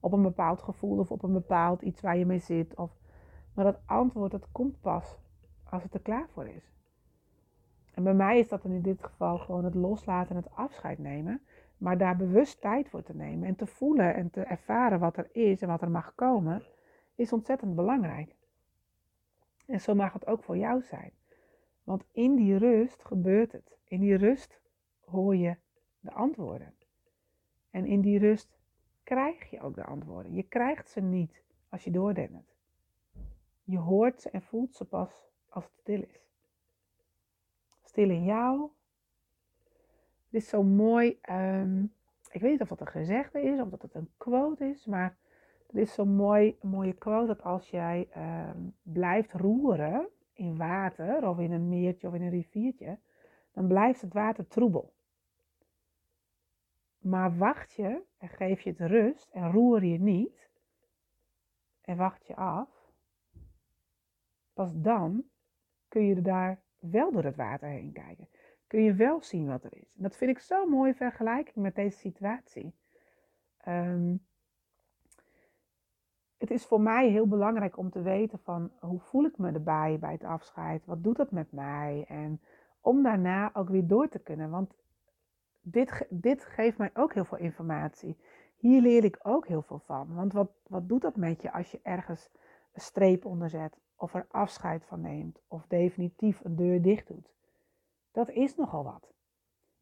op 0.00 0.12
een 0.12 0.22
bepaald 0.22 0.62
gevoel 0.62 0.98
of 0.98 1.10
op 1.10 1.22
een 1.22 1.32
bepaald 1.32 1.82
iets 1.82 2.00
waar 2.00 2.16
je 2.16 2.26
mee 2.26 2.38
zit. 2.38 2.76
Of 2.76 2.90
Maar 3.54 3.64
dat 3.64 3.80
antwoord, 3.86 4.30
dat 4.30 4.48
komt 4.52 4.80
pas 4.80 5.18
als 5.64 5.82
het 5.82 5.94
er 5.94 6.00
klaar 6.00 6.28
voor 6.28 6.46
is. 6.46 6.72
En 7.94 8.02
bij 8.02 8.14
mij 8.14 8.38
is 8.38 8.48
dat 8.48 8.64
in 8.64 8.82
dit 8.82 9.04
geval 9.04 9.38
gewoon 9.38 9.64
het 9.64 9.74
loslaten 9.74 10.36
en 10.36 10.42
het 10.42 10.54
afscheid 10.54 10.98
nemen. 10.98 11.42
Maar 11.78 11.98
daar 11.98 12.16
bewust 12.16 12.60
tijd 12.60 12.88
voor 12.88 13.02
te 13.02 13.14
nemen 13.14 13.48
en 13.48 13.56
te 13.56 13.66
voelen 13.66 14.14
en 14.14 14.30
te 14.30 14.40
ervaren 14.40 14.98
wat 14.98 15.16
er 15.16 15.28
is 15.32 15.62
en 15.62 15.68
wat 15.68 15.82
er 15.82 15.90
mag 15.90 16.14
komen, 16.14 16.62
is 17.14 17.32
ontzettend 17.32 17.74
belangrijk. 17.74 18.34
En 19.70 19.80
zo 19.80 19.94
mag 19.94 20.12
het 20.12 20.26
ook 20.26 20.44
voor 20.44 20.56
jou 20.56 20.82
zijn. 20.82 21.12
Want 21.84 22.04
in 22.12 22.36
die 22.36 22.56
rust 22.56 23.04
gebeurt 23.04 23.52
het. 23.52 23.78
In 23.84 24.00
die 24.00 24.16
rust 24.16 24.60
hoor 25.04 25.36
je 25.36 25.56
de 26.00 26.12
antwoorden. 26.12 26.74
En 27.70 27.86
in 27.86 28.00
die 28.00 28.18
rust 28.18 28.58
krijg 29.02 29.50
je 29.50 29.60
ook 29.60 29.74
de 29.74 29.84
antwoorden. 29.84 30.34
Je 30.34 30.42
krijgt 30.42 30.88
ze 30.88 31.00
niet 31.00 31.42
als 31.68 31.84
je 31.84 31.90
doordennert. 31.90 32.54
Je 33.64 33.78
hoort 33.78 34.20
ze 34.20 34.30
en 34.30 34.42
voelt 34.42 34.74
ze 34.74 34.84
pas 34.84 35.28
als 35.48 35.64
het 35.64 35.74
stil 35.76 36.02
is. 36.02 36.28
Stil 37.82 38.10
in 38.10 38.24
jou. 38.24 38.70
Het 40.24 40.42
is 40.42 40.48
zo 40.48 40.62
mooi. 40.62 41.18
Ehm, 41.20 41.82
ik 42.30 42.40
weet 42.40 42.50
niet 42.50 42.60
of 42.60 42.68
dat 42.68 42.80
een 42.80 42.86
gezegde 42.86 43.42
is 43.42 43.60
of 43.60 43.68
dat 43.68 43.82
het 43.82 43.94
een 43.94 44.10
quote 44.16 44.68
is, 44.68 44.86
maar 44.86 45.16
het 45.70 45.80
is 45.80 45.94
zo 45.94 46.04
mooi, 46.04 46.56
mooie 46.62 46.92
quote 46.92 47.26
dat 47.26 47.42
als 47.42 47.70
jij 47.70 48.08
ehm, 48.10 48.58
blijft 48.82 49.32
roeren 49.32 50.08
in 50.32 50.56
water 50.56 51.28
of 51.28 51.38
in 51.38 51.52
een 51.52 51.68
meertje 51.68 52.08
of 52.08 52.14
in 52.14 52.22
een 52.22 52.30
riviertje, 52.30 52.98
dan 53.52 53.66
blijft 53.66 54.00
het 54.00 54.12
water 54.12 54.46
troebel. 54.46 54.92
Maar 56.98 57.36
wacht 57.36 57.72
je 57.72 58.02
en 58.18 58.28
geef 58.28 58.60
je 58.60 58.70
het 58.70 58.80
rust 58.80 59.30
en 59.32 59.50
roer 59.50 59.84
je 59.84 59.98
niet 59.98 60.50
en 61.80 61.96
wacht 61.96 62.26
je 62.26 62.36
af, 62.36 62.92
pas 64.52 64.80
dan 64.80 65.24
kun 65.88 66.04
je 66.04 66.20
daar 66.20 66.60
wel 66.78 67.12
door 67.12 67.24
het 67.24 67.36
water 67.36 67.68
heen 67.68 67.92
kijken. 67.92 68.28
Kun 68.66 68.82
je 68.82 68.94
wel 68.94 69.22
zien 69.22 69.46
wat 69.46 69.64
er 69.64 69.76
is. 69.76 69.94
En 69.96 70.02
dat 70.02 70.16
vind 70.16 70.30
ik 70.30 70.38
zo'n 70.38 70.68
mooie 70.68 70.94
vergelijking 70.94 71.56
met 71.56 71.74
deze 71.74 71.98
situatie. 71.98 72.74
Ehm, 73.56 74.16
het 76.40 76.50
is 76.50 76.64
voor 76.64 76.80
mij 76.80 77.08
heel 77.08 77.26
belangrijk 77.26 77.76
om 77.76 77.90
te 77.90 78.02
weten 78.02 78.38
van 78.38 78.70
hoe 78.78 79.00
voel 79.00 79.24
ik 79.24 79.38
me 79.38 79.52
erbij 79.52 79.96
bij 80.00 80.12
het 80.12 80.24
afscheid? 80.24 80.86
Wat 80.86 81.02
doet 81.02 81.16
dat 81.16 81.30
met 81.30 81.52
mij? 81.52 82.04
En 82.08 82.40
om 82.80 83.02
daarna 83.02 83.50
ook 83.54 83.68
weer 83.68 83.86
door 83.86 84.08
te 84.08 84.18
kunnen. 84.18 84.50
Want 84.50 84.74
dit, 85.60 86.06
dit 86.10 86.44
geeft 86.44 86.78
mij 86.78 86.90
ook 86.94 87.14
heel 87.14 87.24
veel 87.24 87.38
informatie. 87.38 88.16
Hier 88.56 88.80
leer 88.80 89.04
ik 89.04 89.18
ook 89.22 89.46
heel 89.46 89.62
veel 89.62 89.78
van. 89.78 90.14
Want 90.14 90.32
wat, 90.32 90.50
wat 90.66 90.88
doet 90.88 91.02
dat 91.02 91.16
met 91.16 91.42
je 91.42 91.52
als 91.52 91.70
je 91.70 91.80
ergens 91.82 92.30
een 92.72 92.80
streep 92.80 93.24
onder 93.24 93.50
zet, 93.50 93.78
of 93.96 94.14
er 94.14 94.26
afscheid 94.30 94.84
van 94.84 95.00
neemt, 95.00 95.40
of 95.48 95.66
definitief 95.66 96.44
een 96.44 96.56
deur 96.56 96.82
dicht 96.82 97.08
doet? 97.08 97.32
Dat 98.12 98.30
is 98.30 98.56
nogal 98.56 98.84
wat. 98.84 99.12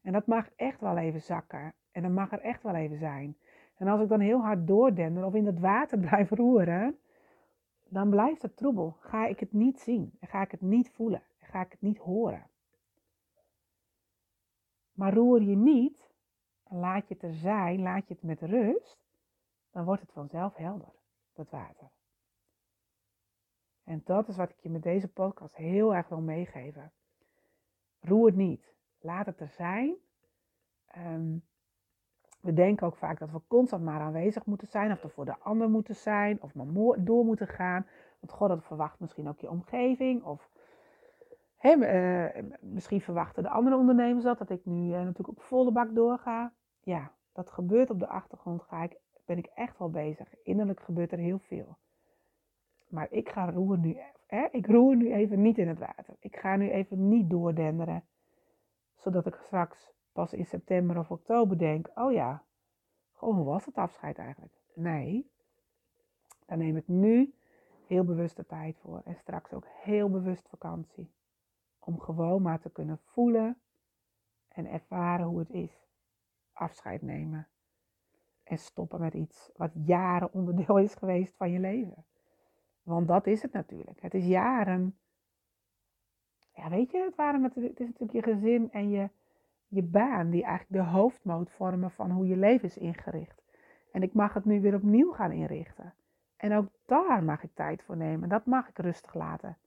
En 0.01 0.11
dat 0.11 0.25
mag 0.27 0.49
echt 0.55 0.81
wel 0.81 0.97
even 0.97 1.21
zakken. 1.21 1.73
En 1.91 2.01
dat 2.01 2.11
mag 2.11 2.31
er 2.31 2.41
echt 2.41 2.63
wel 2.63 2.75
even 2.75 2.97
zijn. 2.97 3.37
En 3.79 3.87
als 3.87 4.01
ik 4.01 4.09
dan 4.09 4.19
heel 4.19 4.41
hard 4.41 4.67
doordender 4.67 5.25
of 5.25 5.33
in 5.33 5.45
het 5.45 5.59
water 5.59 5.99
blijf 6.09 6.29
roeren, 6.29 6.99
dan 7.87 8.09
blijft 8.09 8.41
het 8.41 8.57
troebel. 8.57 8.95
Ga 8.99 9.25
ik 9.25 9.39
het 9.39 9.53
niet 9.53 9.79
zien. 9.79 10.11
En 10.19 10.27
ga 10.27 10.41
ik 10.41 10.51
het 10.51 10.61
niet 10.61 10.91
voelen. 10.91 11.23
En 11.39 11.47
ga 11.47 11.61
ik 11.61 11.71
het 11.71 11.81
niet 11.81 11.97
horen. 11.97 12.47
Maar 14.93 15.13
roer 15.13 15.41
je 15.41 15.55
niet, 15.55 16.13
en 16.63 16.77
laat 16.77 17.07
je 17.07 17.13
het 17.13 17.23
er 17.23 17.33
zijn, 17.33 17.81
laat 17.81 18.07
je 18.07 18.13
het 18.13 18.23
met 18.23 18.41
rust, 18.41 18.97
dan 19.71 19.85
wordt 19.85 20.01
het 20.01 20.11
vanzelf 20.11 20.55
helder, 20.55 20.93
dat 21.33 21.49
water. 21.49 21.89
En 23.83 24.01
dat 24.05 24.27
is 24.27 24.37
wat 24.37 24.49
ik 24.49 24.59
je 24.59 24.69
met 24.69 24.83
deze 24.83 25.07
podcast 25.07 25.55
heel 25.55 25.95
erg 25.95 26.07
wil 26.07 26.21
meegeven. 26.21 26.91
Roer 27.99 28.33
niet. 28.33 28.73
Laat 28.99 29.25
het 29.25 29.39
er 29.39 29.49
zijn. 29.49 29.95
Ehm, 30.87 31.37
we 32.41 32.53
denken 32.53 32.87
ook 32.87 32.95
vaak 32.95 33.19
dat 33.19 33.31
we 33.31 33.41
constant 33.47 33.83
maar 33.83 34.01
aanwezig 34.01 34.45
moeten 34.45 34.67
zijn, 34.67 34.91
of 34.91 35.03
er 35.03 35.09
voor 35.09 35.25
de 35.25 35.39
ander 35.39 35.69
moeten 35.69 35.95
zijn, 35.95 36.41
of 36.41 36.53
maar 36.53 36.65
door 36.97 37.25
moeten 37.25 37.47
gaan. 37.47 37.85
Want 38.19 38.31
God, 38.31 38.49
dat 38.49 38.63
verwacht 38.63 38.99
misschien 38.99 39.27
ook 39.27 39.39
je 39.39 39.49
omgeving, 39.49 40.23
of 40.23 40.49
uh, 41.61 42.25
misschien 42.59 43.01
verwachten 43.01 43.43
de 43.43 43.49
andere 43.49 43.75
ondernemers 43.75 44.23
dat, 44.23 44.37
dat 44.37 44.49
ik 44.49 44.65
nu 44.65 44.87
uh, 44.87 44.91
natuurlijk 44.91 45.29
ook 45.29 45.41
volle 45.41 45.71
bak 45.71 45.95
doorga. 45.95 46.53
Ja, 46.83 47.11
dat 47.33 47.49
gebeurt 47.49 47.89
op 47.89 47.99
de 47.99 48.07
achtergrond, 48.07 48.61
ga 48.61 48.83
ik, 48.83 48.97
ben 49.25 49.37
ik 49.37 49.45
echt 49.45 49.77
wel 49.77 49.89
bezig. 49.89 50.35
Innerlijk 50.43 50.79
gebeurt 50.79 51.11
er 51.11 51.17
heel 51.17 51.39
veel. 51.39 51.77
Maar 52.89 53.07
ik 53.11 53.29
ga 53.29 53.51
roeren 53.51 53.79
nu, 53.79 53.97
hè, 54.27 54.47
ik 54.51 54.67
roer 54.67 54.95
nu 54.95 55.13
even 55.13 55.41
niet 55.41 55.57
in 55.57 55.67
het 55.67 55.79
water. 55.79 56.15
Ik 56.19 56.35
ga 56.35 56.55
nu 56.55 56.69
even 56.69 57.07
niet 57.07 57.29
doordenderen, 57.29 58.03
zodat 58.95 59.25
ik 59.25 59.35
straks 59.35 59.93
pas 60.19 60.33
in 60.33 60.45
september 60.45 60.97
of 60.97 61.11
oktober 61.11 61.57
denk, 61.57 61.89
oh 61.95 62.11
ja, 62.11 62.43
gewoon 63.13 63.35
hoe 63.35 63.45
was 63.45 63.65
het 63.65 63.75
afscheid 63.75 64.17
eigenlijk? 64.17 64.53
Nee, 64.75 65.31
daar 66.45 66.57
neem 66.57 66.77
ik 66.77 66.87
nu 66.87 67.33
heel 67.87 68.03
bewust 68.03 68.35
de 68.35 68.45
tijd 68.45 68.77
voor 68.79 69.01
en 69.05 69.15
straks 69.15 69.53
ook 69.53 69.65
heel 69.67 70.09
bewust 70.09 70.49
vakantie. 70.49 71.11
Om 71.79 71.99
gewoon 71.99 72.41
maar 72.41 72.59
te 72.59 72.69
kunnen 72.69 72.99
voelen 73.03 73.57
en 74.47 74.65
ervaren 74.65 75.25
hoe 75.25 75.39
het 75.39 75.49
is. 75.49 75.87
Afscheid 76.53 77.01
nemen. 77.01 77.47
En 78.43 78.57
stoppen 78.57 78.99
met 78.99 79.13
iets 79.13 79.51
wat 79.55 79.71
jaren 79.73 80.33
onderdeel 80.33 80.77
is 80.77 80.95
geweest 80.95 81.35
van 81.35 81.51
je 81.51 81.59
leven. 81.59 82.05
Want 82.83 83.07
dat 83.07 83.27
is 83.27 83.41
het 83.41 83.51
natuurlijk. 83.51 84.01
Het 84.01 84.13
is 84.13 84.25
jaren. 84.25 84.97
Ja, 86.53 86.69
weet 86.69 86.91
je, 86.91 87.03
het, 87.03 87.15
waren 87.15 87.43
het 87.43 87.55
is 87.55 87.87
natuurlijk 87.87 88.11
je 88.11 88.33
gezin 88.33 88.71
en 88.71 88.89
je, 88.89 89.09
je 89.69 89.83
baan 89.83 90.29
die 90.29 90.43
eigenlijk 90.43 90.83
de 90.83 90.91
hoofdmoot 90.91 91.51
vormen 91.51 91.91
van 91.91 92.11
hoe 92.11 92.27
je 92.27 92.37
leven 92.37 92.67
is 92.67 92.77
ingericht. 92.77 93.41
En 93.91 94.03
ik 94.03 94.13
mag 94.13 94.33
het 94.33 94.45
nu 94.45 94.61
weer 94.61 94.75
opnieuw 94.75 95.11
gaan 95.11 95.31
inrichten. 95.31 95.93
En 96.37 96.53
ook 96.53 96.67
daar 96.85 97.23
mag 97.23 97.43
ik 97.43 97.49
tijd 97.53 97.83
voor 97.83 97.97
nemen. 97.97 98.29
Dat 98.29 98.45
mag 98.45 98.69
ik 98.69 98.77
rustig 98.77 99.13
laten 99.13 99.57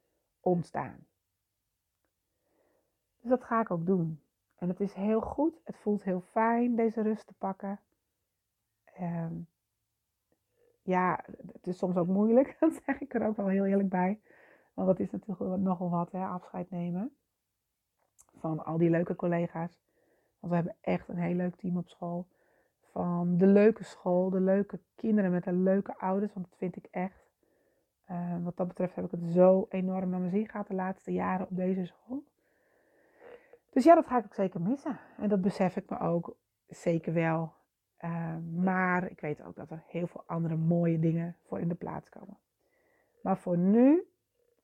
ontstaan. 0.41 1.07
Dus 3.21 3.31
dat 3.31 3.45
ga 3.45 3.61
ik 3.61 3.71
ook 3.71 3.87
doen. 3.87 4.21
En 4.59 4.69
het 4.69 4.81
is 4.81 4.93
heel 4.93 5.21
goed. 5.21 5.61
Het 5.65 5.77
voelt 5.77 6.03
heel 6.03 6.21
fijn 6.21 6.77
deze 6.77 7.03
rust 7.03 7.27
te 7.27 7.35
pakken. 7.39 7.81
Ehm, 8.85 9.35
ja, 10.83 11.25
het 11.53 11.67
is 11.67 11.79
soms 11.79 11.97
ook 11.97 12.07
moeilijk. 12.07 12.57
Dat 12.61 12.83
zeg 12.85 13.01
ik 13.01 13.15
er 13.15 13.27
ook 13.27 13.37
wel 13.37 13.49
heel 13.49 13.67
eerlijk 13.67 13.89
bij. 13.89 14.21
Want 14.75 14.89
dat 14.89 15.01
is 15.01 15.11
natuurlijk 15.11 15.61
nogal 15.61 15.91
wat, 15.91 16.13
hè, 16.13 16.25
afscheid 16.25 16.71
nemen. 16.71 17.17
Van 18.39 18.65
al 18.65 18.79
die 18.79 18.91
leuke 18.91 19.17
collega's. 19.17 19.81
Want 20.43 20.53
we 20.53 20.55
hebben 20.55 20.77
echt 20.81 21.09
een 21.09 21.19
heel 21.19 21.35
leuk 21.35 21.57
team 21.57 21.77
op 21.77 21.89
school. 21.89 22.27
Van 22.91 23.37
de 23.37 23.47
leuke 23.47 23.85
school, 23.85 24.31
de 24.31 24.41
leuke 24.41 24.81
kinderen 24.95 25.31
met 25.31 25.45
de 25.45 25.53
leuke 25.53 25.99
ouders. 25.99 26.33
Want 26.33 26.47
dat 26.49 26.59
vind 26.59 26.77
ik 26.77 26.87
echt. 26.91 27.31
Ehm, 28.07 28.43
wat 28.43 28.57
dat 28.57 28.69
betreft 28.69 28.95
heb 28.95 29.05
ik 29.05 29.11
het 29.11 29.33
zo 29.33 29.67
enorm 29.69 30.11
naar 30.11 30.19
mijn 30.21 30.31
zin 30.31 30.49
gehad 30.49 30.67
de 30.67 30.75
laatste 30.75 31.13
jaren 31.13 31.47
op 31.49 31.57
deze 31.57 31.85
school. 31.85 32.25
Dus 33.71 33.85
ja, 33.85 33.95
dat 33.95 34.07
ga 34.07 34.19
ik 34.19 34.25
ook 34.25 34.35
zeker 34.35 34.61
missen. 34.61 34.99
En 35.17 35.29
dat 35.29 35.41
besef 35.41 35.77
ik 35.77 35.91
me 35.91 35.99
ook 35.99 36.37
zeker 36.69 37.13
wel. 37.13 37.53
Ehm, 37.97 38.63
maar 38.63 39.11
ik 39.11 39.21
weet 39.21 39.43
ook 39.43 39.57
dat 39.57 39.71
er 39.71 39.83
heel 39.87 40.07
veel 40.07 40.23
andere 40.27 40.57
mooie 40.57 40.99
dingen 40.99 41.37
voor 41.47 41.61
in 41.61 41.69
de 41.69 41.75
plaats 41.75 42.09
komen. 42.09 42.39
Maar 43.23 43.39
voor 43.39 43.59
nu, 43.59 44.05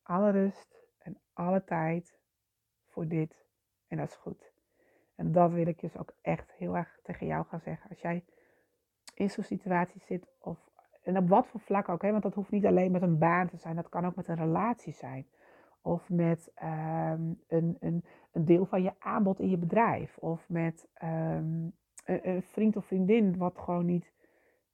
alle 0.02 0.30
rust 0.30 0.82
en 0.98 1.18
alle 1.32 1.64
tijd 1.64 2.18
voor 2.86 3.08
dit. 3.08 3.44
En 3.86 3.96
dat 3.96 4.08
is 4.08 4.16
goed. 4.16 4.52
En 5.18 5.32
dat 5.32 5.50
wil 5.50 5.66
ik 5.66 5.80
dus 5.80 5.96
ook 5.96 6.12
echt 6.22 6.52
heel 6.52 6.76
erg 6.76 6.98
tegen 7.02 7.26
jou 7.26 7.44
gaan 7.44 7.60
zeggen. 7.60 7.90
Als 7.90 8.00
jij 8.00 8.24
in 9.14 9.30
zo'n 9.30 9.44
situatie 9.44 10.00
zit, 10.00 10.26
of, 10.40 10.58
en 11.02 11.16
op 11.16 11.28
wat 11.28 11.46
voor 11.46 11.60
vlak 11.60 11.88
ook, 11.88 12.02
hè, 12.02 12.10
want 12.10 12.22
dat 12.22 12.34
hoeft 12.34 12.50
niet 12.50 12.66
alleen 12.66 12.90
met 12.90 13.02
een 13.02 13.18
baan 13.18 13.48
te 13.48 13.56
zijn, 13.56 13.76
dat 13.76 13.88
kan 13.88 14.06
ook 14.06 14.14
met 14.14 14.28
een 14.28 14.36
relatie 14.36 14.92
zijn 14.92 15.26
of 15.82 16.08
met 16.08 16.50
ehm, 16.54 17.32
een, 17.48 17.76
een, 17.80 18.04
een 18.32 18.44
deel 18.44 18.66
van 18.66 18.82
je 18.82 18.92
aanbod 18.98 19.40
in 19.40 19.50
je 19.50 19.56
bedrijf. 19.56 20.18
Of 20.18 20.48
met 20.48 20.88
ehm, 20.94 21.68
een, 22.04 22.28
een, 22.28 22.42
vriend 22.42 22.76
of 22.76 22.86
vriendin 22.86 23.36
wat 23.36 23.58
gewoon 23.58 23.86
niet 23.86 24.12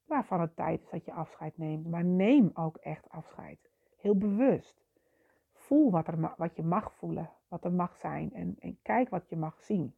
waarvan 0.07 0.41
het 0.41 0.57
tijd 0.57 0.83
is 0.83 0.91
dat 0.91 1.05
je 1.05 1.13
afscheid 1.13 1.59
neemt. 1.59 1.91
Maar 1.91 2.05
neem 2.05 2.51
ook 2.55 2.77
echt 2.77 3.09
afscheid. 3.11 3.59
Heel 3.97 4.17
bewust. 4.17 4.83
Voel 5.53 5.91
wat, 5.91 6.07
er, 6.07 6.35
wat 6.37 6.57
je 6.57 6.63
mag 6.63 6.93
voelen, 6.93 7.31
wat 7.49 7.65
er 7.65 7.73
mag 7.73 7.97
zijn. 7.97 8.35
En, 8.35 8.57
en 8.59 8.79
kijk 8.83 9.09
wat 9.09 9.29
je 9.29 9.37
mag 9.37 9.63
zien, 9.63 9.95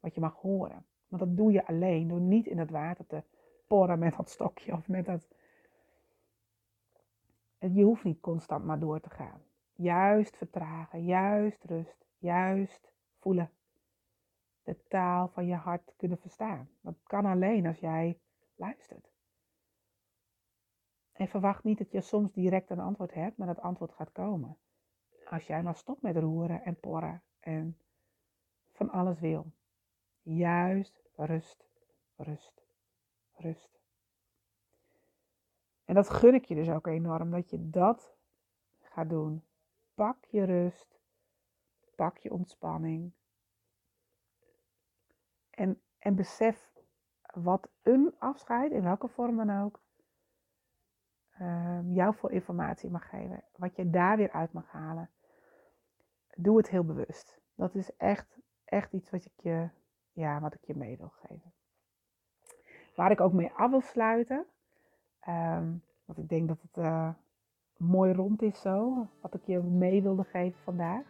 wat 0.00 0.14
je 0.14 0.20
mag 0.20 0.34
horen. 0.34 0.84
Want 1.08 1.22
dat 1.22 1.36
doe 1.36 1.52
je 1.52 1.66
alleen 1.66 2.08
door 2.08 2.20
niet 2.20 2.46
in 2.46 2.58
het 2.58 2.70
water 2.70 3.06
te 3.06 3.22
porren 3.66 3.98
met 3.98 4.16
dat 4.16 4.30
stokje 4.30 4.72
of 4.72 4.88
met 4.88 5.06
dat. 5.06 5.28
Je 7.58 7.82
hoeft 7.82 8.04
niet 8.04 8.20
constant 8.20 8.64
maar 8.64 8.78
door 8.78 9.00
te 9.00 9.10
gaan. 9.10 9.42
Juist 9.74 10.36
vertragen, 10.36 11.04
juist 11.04 11.64
rust, 11.64 12.06
juist 12.18 12.92
voelen. 13.18 13.50
De 14.62 14.76
taal 14.88 15.28
van 15.28 15.46
je 15.46 15.54
hart 15.54 15.94
kunnen 15.96 16.18
verstaan. 16.18 16.68
Dat 16.80 16.94
kan 17.02 17.24
alleen 17.24 17.66
als 17.66 17.78
jij 17.78 18.18
luistert. 18.54 19.10
En 21.12 21.28
verwacht 21.28 21.64
niet 21.64 21.78
dat 21.78 21.90
je 21.90 22.00
soms 22.00 22.32
direct 22.32 22.70
een 22.70 22.80
antwoord 22.80 23.14
hebt, 23.14 23.36
maar 23.36 23.46
dat 23.46 23.60
antwoord 23.60 23.92
gaat 23.92 24.12
komen. 24.12 24.56
Als 25.28 25.46
jij 25.46 25.62
maar 25.62 25.76
stopt 25.76 26.02
met 26.02 26.16
roeren 26.16 26.64
en 26.64 26.80
porren 26.80 27.22
en 27.40 27.78
van 28.72 28.90
alles 28.90 29.20
wil. 29.20 29.52
Juist 30.36 31.02
rust, 31.16 31.64
rust, 32.16 32.62
rust. 33.34 33.80
En 35.84 35.94
dat 35.94 36.10
gun 36.10 36.34
ik 36.34 36.44
je 36.44 36.54
dus 36.54 36.68
ook 36.68 36.86
enorm, 36.86 37.30
dat 37.30 37.50
je 37.50 37.70
dat 37.70 38.14
gaat 38.80 39.08
doen. 39.08 39.44
Pak 39.94 40.24
je 40.24 40.44
rust, 40.44 40.98
pak 41.94 42.18
je 42.18 42.32
ontspanning. 42.32 43.12
En, 45.50 45.80
en 45.98 46.14
besef 46.14 46.70
wat 47.34 47.68
een 47.82 48.14
afscheid, 48.18 48.72
in 48.72 48.82
welke 48.82 49.08
vorm 49.08 49.36
dan 49.36 49.62
ook, 49.62 49.80
uh, 51.40 51.80
jou 51.94 52.14
voor 52.14 52.30
informatie 52.30 52.90
mag 52.90 53.08
geven. 53.08 53.44
Wat 53.56 53.76
je 53.76 53.90
daar 53.90 54.16
weer 54.16 54.30
uit 54.30 54.52
mag 54.52 54.70
halen. 54.70 55.10
Doe 56.34 56.56
het 56.56 56.68
heel 56.68 56.84
bewust. 56.84 57.40
Dat 57.54 57.74
is 57.74 57.96
echt, 57.96 58.38
echt 58.64 58.92
iets 58.92 59.10
wat 59.10 59.24
ik 59.24 59.32
je, 59.36 59.68
ja, 60.12 60.40
wat 60.40 60.54
ik 60.54 60.64
je 60.64 60.74
mee 60.76 60.96
wil 60.96 61.12
geven. 61.26 61.52
Waar 62.94 63.10
ik 63.10 63.20
ook 63.20 63.32
mee 63.32 63.50
af 63.52 63.70
wil 63.70 63.80
sluiten. 63.80 64.46
Um, 65.28 65.82
want 66.04 66.18
ik 66.18 66.28
denk 66.28 66.48
dat 66.48 66.58
het 66.60 66.84
uh, 66.84 67.08
mooi 67.76 68.12
rond 68.12 68.42
is 68.42 68.60
zo. 68.60 69.06
Wat 69.20 69.34
ik 69.34 69.42
je 69.44 69.58
mee 69.58 70.02
wilde 70.02 70.24
geven 70.24 70.60
vandaag. 70.62 71.02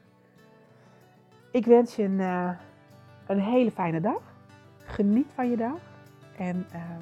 Ik 1.52 1.66
wens 1.66 1.96
je 1.96 2.02
een, 2.02 2.18
uh, 2.18 2.58
een 3.26 3.40
hele 3.40 3.70
fijne 3.70 4.00
dag. 4.00 4.22
Geniet 4.84 5.32
van 5.32 5.50
je 5.50 5.56
dag. 5.56 5.80
En 6.36 6.66
uh, 6.74 6.96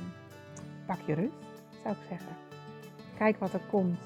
pak 0.87 1.01
je 1.01 1.15
rust, 1.15 1.63
zou 1.83 1.95
ik 1.95 2.03
zeggen. 2.09 2.37
Kijk 3.17 3.39
wat 3.39 3.53
er 3.53 3.67
komt. 3.71 3.99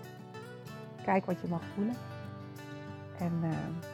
Kijk 1.04 1.24
wat 1.24 1.40
je 1.40 1.48
mag 1.48 1.64
voelen. 1.64 1.96
En 3.18 3.32
ehm, 3.42 3.91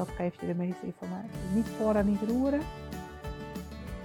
dat 0.00 0.16
geeft 0.16 0.40
je 0.40 0.46
de 0.46 0.54
meeste 0.54 0.86
informatie. 0.86 1.40
Niet 1.54 1.66
vooraan 1.78 2.06
niet 2.06 2.20
roeren. 2.28 2.60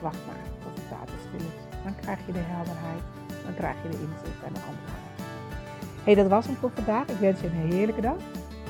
Wacht 0.02 0.22
maar 0.28 0.44
tot 0.64 0.76
het 0.82 0.90
water 0.90 1.16
stil. 1.28 1.50
Dan 1.84 1.96
krijg 2.02 2.20
je 2.26 2.32
de 2.32 2.46
helderheid. 2.54 3.04
Dan 3.46 3.56
krijg 3.56 3.76
je 3.84 3.90
de 3.90 3.98
inzicht 4.06 4.42
en 4.48 4.54
de 4.54 4.60
antwoorden. 4.70 5.10
hey, 6.04 6.16
dat 6.16 6.28
was 6.28 6.46
hem 6.46 6.56
voor 6.56 6.72
vandaag. 6.74 7.08
Ik 7.08 7.20
wens 7.20 7.40
je 7.42 7.48
een 7.48 7.72
heerlijke 7.72 8.02
dag. 8.02 8.20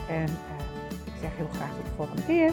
En 0.10 0.30
uh, 0.50 1.06
ik 1.06 1.16
zeg 1.22 1.32
heel 1.38 1.50
graag 1.54 1.70
tot 1.76 1.86
de 1.86 1.92
volgende 1.96 2.26
keer. 2.26 2.52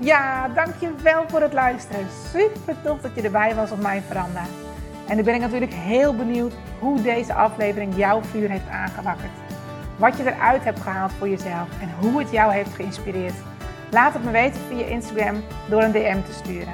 Ja, 0.00 0.48
dankjewel 0.48 1.28
voor 1.28 1.40
het 1.40 1.52
luisteren. 1.52 2.06
Super 2.32 2.82
tof 2.82 3.00
dat 3.00 3.14
je 3.14 3.22
erbij 3.22 3.54
was 3.54 3.70
op 3.70 3.80
mijn 3.80 4.02
veranda. 4.02 4.42
En 5.08 5.18
ik 5.18 5.24
ben 5.24 5.40
natuurlijk 5.40 5.72
heel 5.74 6.16
benieuwd 6.16 6.52
hoe 6.78 7.02
deze 7.02 7.34
aflevering 7.34 7.96
jouw 7.96 8.22
vuur 8.22 8.50
heeft 8.50 8.68
aangewakkerd. 8.68 9.47
Wat 9.98 10.16
je 10.16 10.32
eruit 10.32 10.64
hebt 10.64 10.80
gehaald 10.80 11.12
voor 11.18 11.28
jezelf 11.28 11.68
en 11.80 11.90
hoe 12.00 12.18
het 12.18 12.30
jou 12.30 12.52
heeft 12.52 12.74
geïnspireerd. 12.74 13.34
Laat 13.90 14.12
het 14.12 14.24
me 14.24 14.30
weten 14.30 14.60
via 14.68 14.84
Instagram 14.84 15.42
door 15.68 15.82
een 15.82 15.92
DM 15.92 16.22
te 16.22 16.32
sturen. 16.32 16.72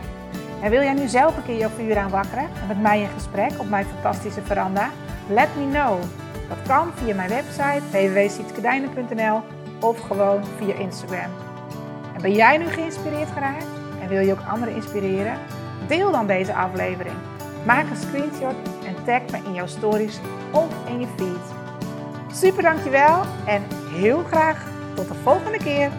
En 0.63 0.71
wil 0.71 0.83
jij 0.83 0.93
nu 0.93 1.09
zelf 1.09 1.37
een 1.37 1.45
keer 1.45 1.57
jouw 1.57 1.71
vuur 1.77 1.99
aanwakkeren 1.99 2.45
en 2.45 2.67
met 2.69 2.81
mij 2.81 3.01
in 3.01 3.09
gesprek 3.09 3.51
op 3.59 3.69
mijn 3.69 3.87
fantastische 3.87 4.43
veranda? 4.43 4.91
Let 5.29 5.49
me 5.57 5.69
know. 5.71 6.01
Dat 6.49 6.59
kan 6.67 6.91
via 6.95 7.15
mijn 7.15 7.29
website 7.29 7.83
www.sietskedijnen.nl 7.91 9.41
of 9.81 10.01
gewoon 10.01 10.45
via 10.59 10.75
Instagram. 10.75 11.31
En 12.15 12.23
ben 12.23 12.35
jij 12.35 12.59
nu 12.59 12.67
geïnspireerd 12.67 13.31
geraakt 13.31 13.67
en 14.03 14.09
wil 14.09 14.21
je 14.21 14.33
ook 14.33 14.47
anderen 14.49 14.75
inspireren? 14.75 15.39
Deel 15.87 16.11
dan 16.11 16.27
deze 16.27 16.55
aflevering. 16.55 17.17
Maak 17.67 17.91
een 17.91 17.97
screenshot 17.97 18.55
en 18.87 19.05
tag 19.05 19.23
me 19.31 19.47
in 19.49 19.55
jouw 19.55 19.67
stories 19.67 20.21
of 20.53 20.69
in 20.89 21.01
je 21.01 21.07
feed. 21.17 21.54
Super 22.35 22.63
dankjewel 22.63 23.23
en 23.47 23.63
heel 23.89 24.25
graag 24.25 24.67
tot 24.95 25.09
de 25.09 25.15
volgende 25.15 25.59
keer. 25.59 25.91